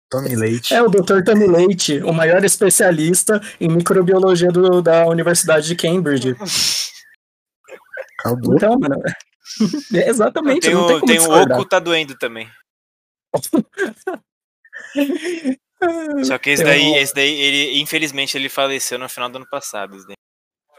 [0.10, 0.74] Tommy Leite.
[0.74, 1.24] É o Dr.
[1.24, 6.36] Tommy Leite, o maior especialista em microbiologia do- da Universidade de Cambridge.
[8.20, 8.56] Acabou.
[8.56, 9.02] Então, mano,
[9.94, 11.54] é exatamente, Tem não tem o, como tem o.
[11.56, 12.50] Oco tá doendo também.
[16.24, 19.48] Só que esse daí, um- esse daí, ele, infelizmente, ele faleceu no final do ano
[19.50, 19.96] passado.
[19.96, 20.16] esse daí.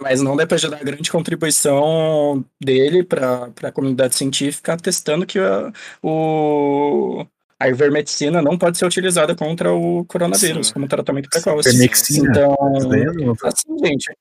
[0.00, 5.38] Mas não depois de dar a grande contribuição dele para a comunidade científica, testando que
[5.38, 5.70] a,
[6.02, 7.24] o,
[7.60, 10.72] a ivermectina não pode ser utilizada contra o coronavírus Sim.
[10.74, 11.68] como tratamento precoce.
[11.68, 12.28] Ivermectina.
[12.28, 12.56] Então,
[12.92, 14.12] é assim, gente,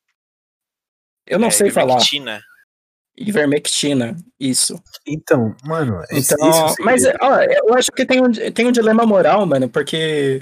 [1.26, 1.98] eu não É, sei falar.
[3.18, 4.16] Ivermectina.
[4.40, 4.82] Isso.
[5.06, 8.72] Então, mano, Então, esse é o mas ó, eu acho que tem um, tem um
[8.72, 10.42] dilema moral, mano, porque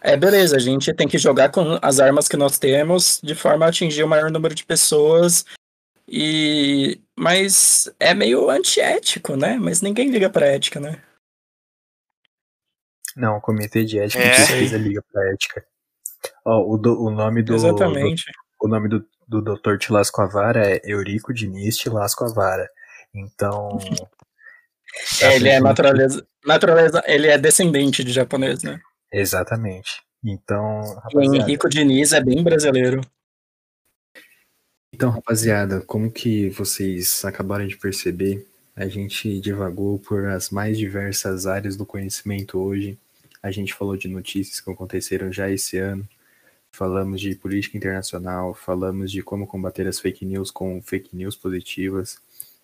[0.00, 3.66] é beleza, a gente tem que jogar com as armas que nós temos de forma
[3.66, 5.44] a atingir o maior número de pessoas
[6.08, 9.56] E mas é meio antiético, né?
[9.60, 11.00] Mas ninguém liga pra ética, né?
[13.16, 14.64] Não, o comitê de ética É.
[14.64, 15.64] de liga pra ética.
[16.44, 17.54] Ó, o, do- o nome do.
[17.54, 18.24] Exatamente.
[18.26, 19.04] do- o nome do,
[19.40, 19.76] do Dr.
[19.78, 22.68] Tilasco Avara é Eurico Diniz Tilasco Avara.
[23.14, 23.78] Então.
[25.22, 28.78] É, ele é naturaleza, naturaleza, ele é descendente de japonês, né?
[29.10, 30.02] Exatamente.
[30.22, 33.00] Então, E o rapaziada, Henrico Diniz é bem brasileiro.
[34.94, 41.46] então, rapaziada, como que vocês acabaram de perceber, a gente divagou por as mais diversas
[41.46, 42.98] áreas do conhecimento hoje.
[43.42, 46.06] A gente falou de notícias que aconteceram já esse ano.
[46.74, 52.18] Falamos de política internacional, falamos de como combater as fake news com fake news positivas.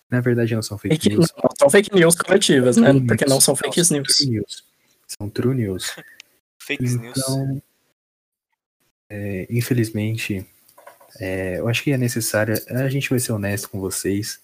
[0.09, 1.27] Na verdade, não são fake Fake, news.
[1.37, 2.89] não, são fake news coletivas, né?
[2.89, 3.33] True Porque news.
[3.33, 4.17] não são fake são news.
[4.17, 4.63] True news.
[5.07, 5.95] São true news.
[6.57, 7.17] Fake news.
[7.17, 7.61] Então,
[9.09, 10.45] é, infelizmente,
[11.19, 12.55] é, eu acho que é necessário.
[12.69, 14.39] A gente vai ser honesto com vocês.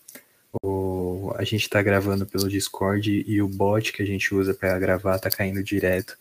[0.63, 4.77] O, a gente tá gravando pelo Discord e o bot que a gente usa para
[4.77, 6.17] gravar tá caindo direto.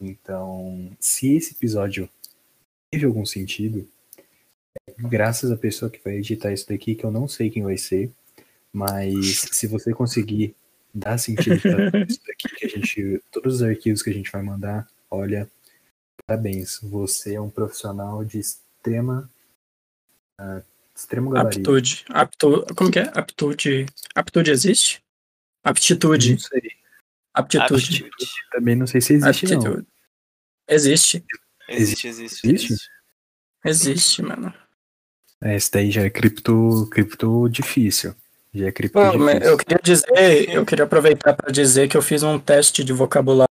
[0.00, 2.08] Então, se esse episódio
[2.90, 3.88] teve algum sentido,
[4.76, 7.78] é graças à pessoa que vai editar isso daqui, que eu não sei quem vai
[7.78, 8.10] ser,
[8.72, 10.54] mas se você conseguir
[10.92, 13.22] dar sentido para isso daqui, que a gente.
[13.30, 15.48] Todos os arquivos que a gente vai mandar, olha,
[16.26, 16.80] parabéns.
[16.82, 19.30] Você é um profissional de extrema.
[20.38, 20.62] ah,
[20.94, 21.70] extremo gabarito.
[21.70, 22.04] Aptitude.
[22.10, 23.10] Aptu, como que é?
[23.14, 23.86] Aptitude.
[24.14, 25.02] Aptitude existe?
[25.62, 26.32] Aptitude.
[26.32, 26.72] Não sei.
[27.32, 27.74] Aptitude.
[27.74, 28.30] Aptitude.
[28.50, 29.60] Também não sei se existe, não.
[29.60, 29.86] Aptitude.
[31.70, 32.08] Existe.
[32.08, 32.48] Existe, existe.
[32.48, 32.90] Existe?
[33.64, 34.52] Existe, mano.
[35.42, 38.14] É, esse daí já é cripto, cripto difícil.
[38.52, 39.40] Já é cripto mas difícil.
[39.42, 43.48] eu queria dizer, eu queria aproveitar para dizer que eu fiz um teste de vocabulário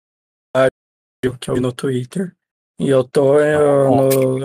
[1.40, 2.36] que eu vi no Twitter.
[2.80, 4.40] E eu tô eh, no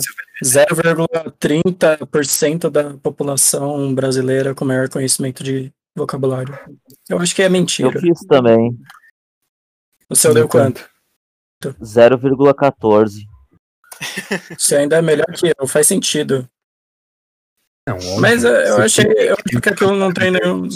[0.45, 6.59] 0,30% da população brasileira com maior conhecimento de vocabulário.
[7.09, 8.01] Eu acho que é Eu mentira.
[8.01, 8.77] fiz também.
[10.09, 10.85] O seu deu quanto?
[11.63, 13.25] 0,14.
[14.59, 16.49] Você ainda é melhor que eu, faz sentido.
[17.87, 20.69] Não, óbvio, Mas eu você achei, eu acho que aquilo não tem nenhum.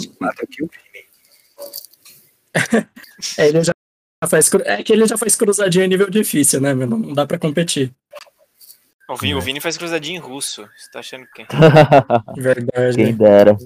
[3.37, 3.73] É, ele já
[4.27, 6.87] faz, é que ele já faz cruzadinha em nível difícil, né, meu?
[6.87, 7.93] Não dá pra competir.
[9.09, 10.67] O Vini, o Vini faz cruzadinho em russo.
[10.77, 11.45] Você tá achando que.
[12.41, 12.95] Verdade.
[12.95, 13.57] Quem dera.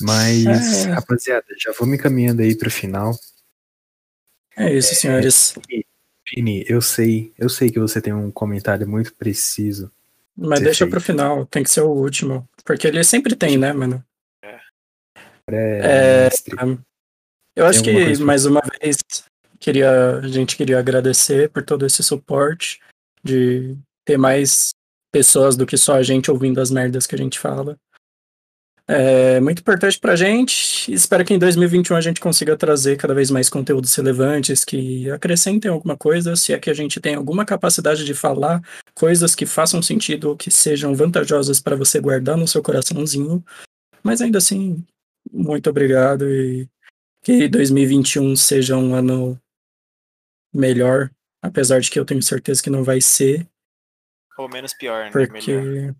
[0.00, 0.92] Mas, É.
[0.92, 3.12] rapaziada, já vou me encaminhando aí pro final.
[4.56, 5.54] É isso, senhores.
[6.34, 9.90] Vini, eu sei, eu sei que você tem um comentário muito preciso.
[10.36, 10.90] Mas deixa fez.
[10.90, 12.48] pro final, tem que ser o último.
[12.64, 14.02] Porque ele sempre tem, né, mano?
[14.42, 14.60] É,
[15.50, 16.56] É, mestre.
[17.54, 18.96] Eu acho que, mais uma vez,
[19.60, 22.80] queria, a gente queria agradecer por todo esse suporte,
[23.22, 23.76] de
[24.06, 24.70] ter mais
[25.12, 27.76] pessoas do que só a gente ouvindo as merdas que a gente fala.
[28.86, 30.92] É muito importante pra gente.
[30.92, 35.70] Espero que em 2021 a gente consiga trazer cada vez mais conteúdos relevantes que acrescentem
[35.70, 38.60] alguma coisa, se é que a gente tem alguma capacidade de falar
[38.94, 43.44] coisas que façam sentido ou que sejam vantajosas para você guardar no seu coraçãozinho.
[44.02, 44.84] Mas ainda assim,
[45.32, 46.68] muito obrigado e
[47.22, 49.40] que 2021 seja um ano
[50.52, 51.08] melhor,
[51.40, 53.46] apesar de que eu tenho certeza que não vai ser,
[54.36, 55.10] Ou menos pior, né?
[55.14, 55.28] Melhor.
[55.28, 55.94] porque.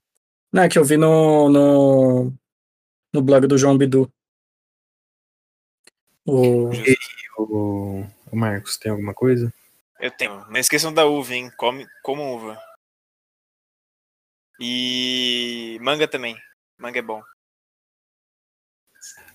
[0.52, 2.32] Não, é que eu vi no, no,
[3.12, 4.10] no blog do João Bidu.
[6.24, 6.70] O,
[7.36, 9.52] O, o Marcos, tem alguma coisa?
[10.00, 10.44] Eu tenho.
[10.48, 11.50] Não esqueçam da uva, hein?
[11.56, 12.58] Come, comam uva.
[14.60, 16.36] E manga também.
[16.78, 17.22] Manga é bom.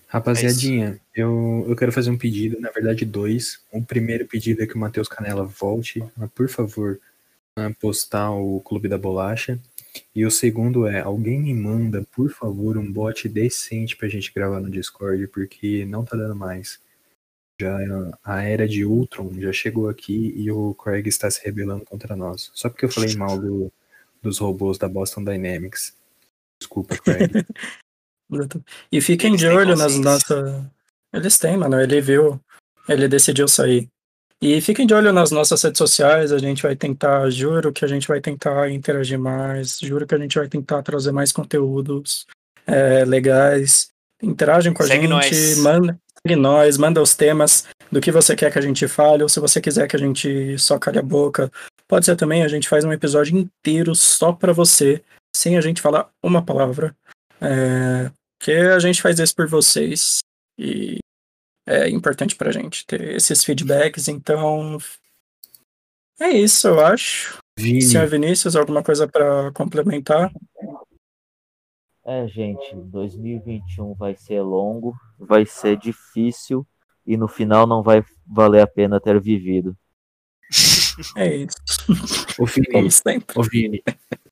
[0.06, 3.62] Rapaziadinha, eu, eu quero fazer um pedido, na verdade dois.
[3.70, 6.02] O primeiro pedido é que o Matheus Canela volte,
[6.34, 6.98] por favor,
[7.54, 9.58] a postar o Clube da Bolacha.
[10.14, 14.60] E o segundo é, alguém me manda, por favor, um bot decente pra gente gravar
[14.60, 16.80] no Discord, porque não tá dando mais.
[17.60, 17.76] Já
[18.22, 22.50] a era de Ultron já chegou aqui e o Craig está se rebelando contra nós.
[22.54, 23.72] Só porque eu falei mal do-
[24.22, 25.96] dos robôs da Boston Dynamics.
[26.60, 27.30] Desculpa, Craig.
[28.92, 30.64] e fiquem Eles de olho nas nossas.
[31.12, 31.80] Eles têm, mano.
[31.80, 32.40] Ele viu.
[32.88, 33.88] Ele decidiu sair.
[34.40, 36.32] E fiquem de olho nas nossas redes sociais.
[36.32, 39.78] A gente vai tentar, juro que a gente vai tentar interagir mais.
[39.78, 42.26] Juro que a gente vai tentar trazer mais conteúdos
[42.66, 43.90] é, legais.
[44.22, 45.10] Interagem com a Segue gente.
[45.10, 45.58] nós.
[45.58, 49.24] Manda, segue nós, manda os temas do que você quer que a gente fale.
[49.24, 51.50] Ou se você quiser que a gente só cale a boca.
[51.88, 55.02] Pode ser também, a gente faz um episódio inteiro só pra você,
[55.34, 56.94] sem a gente falar uma palavra.
[57.40, 60.18] É, que a gente faz isso por vocês
[60.58, 60.98] e
[61.68, 64.78] é importante pra gente ter esses feedbacks, então
[66.20, 67.38] é isso, eu acho.
[67.58, 70.30] Vini, Senhor Vinícius, alguma coisa pra complementar?
[72.04, 76.66] É, gente, 2021 vai ser longo, vai ser difícil
[77.06, 79.76] e no final não vai valer a pena ter vivido.
[81.16, 81.56] É isso.
[82.38, 83.38] Ô, Vini, Como sempre.
[83.38, 83.82] ô, Vini,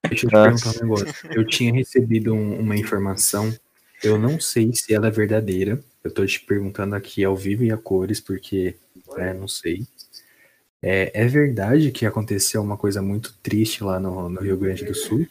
[0.08, 0.42] deixa eu te Ah.
[0.44, 1.14] perguntar um negócio.
[1.30, 3.52] Eu tinha recebido um- uma informação,
[4.02, 5.82] eu não sei se ela é verdadeira.
[6.02, 8.76] Eu tô te perguntando aqui ao vivo e a cores, porque
[9.16, 9.86] é, não sei.
[10.82, 14.94] É, é verdade que aconteceu uma coisa muito triste lá no, no Rio Grande do
[14.94, 15.26] Sul?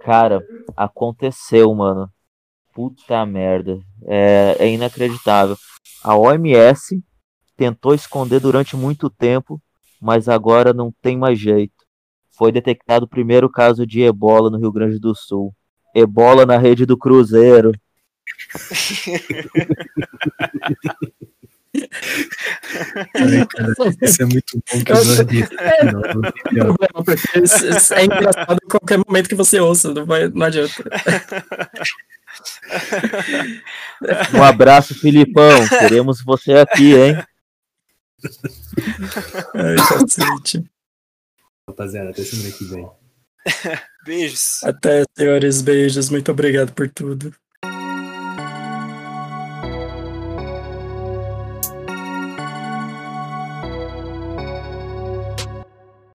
[0.00, 0.44] Cara,
[0.76, 2.10] aconteceu, mano.
[2.74, 3.78] Puta merda.
[4.06, 5.56] É, é inacreditável.
[6.02, 7.02] A OMS
[7.56, 9.60] tentou esconder durante muito tempo,
[10.00, 11.74] mas agora não tem mais jeito.
[12.36, 15.54] Foi detectado o primeiro caso de ebola no Rio Grande do Sul.
[15.94, 17.72] Ebola na rede do Cruzeiro.
[23.16, 25.50] Ai, cara, isso é muito bom que eu não disse.
[26.52, 30.72] Não, isso- isso é engraçado em qualquer momento que você ouça, não, vai, não adianta.
[34.34, 35.68] Um abraço, Filipão.
[35.68, 37.16] Queremos você aqui, hein?
[39.54, 39.76] Ai.
[41.68, 42.88] Rapaziada, até semana que vem.
[44.04, 44.62] Beijos.
[44.62, 45.62] Até, senhores.
[45.62, 46.10] Beijos.
[46.10, 47.34] Muito obrigado por tudo.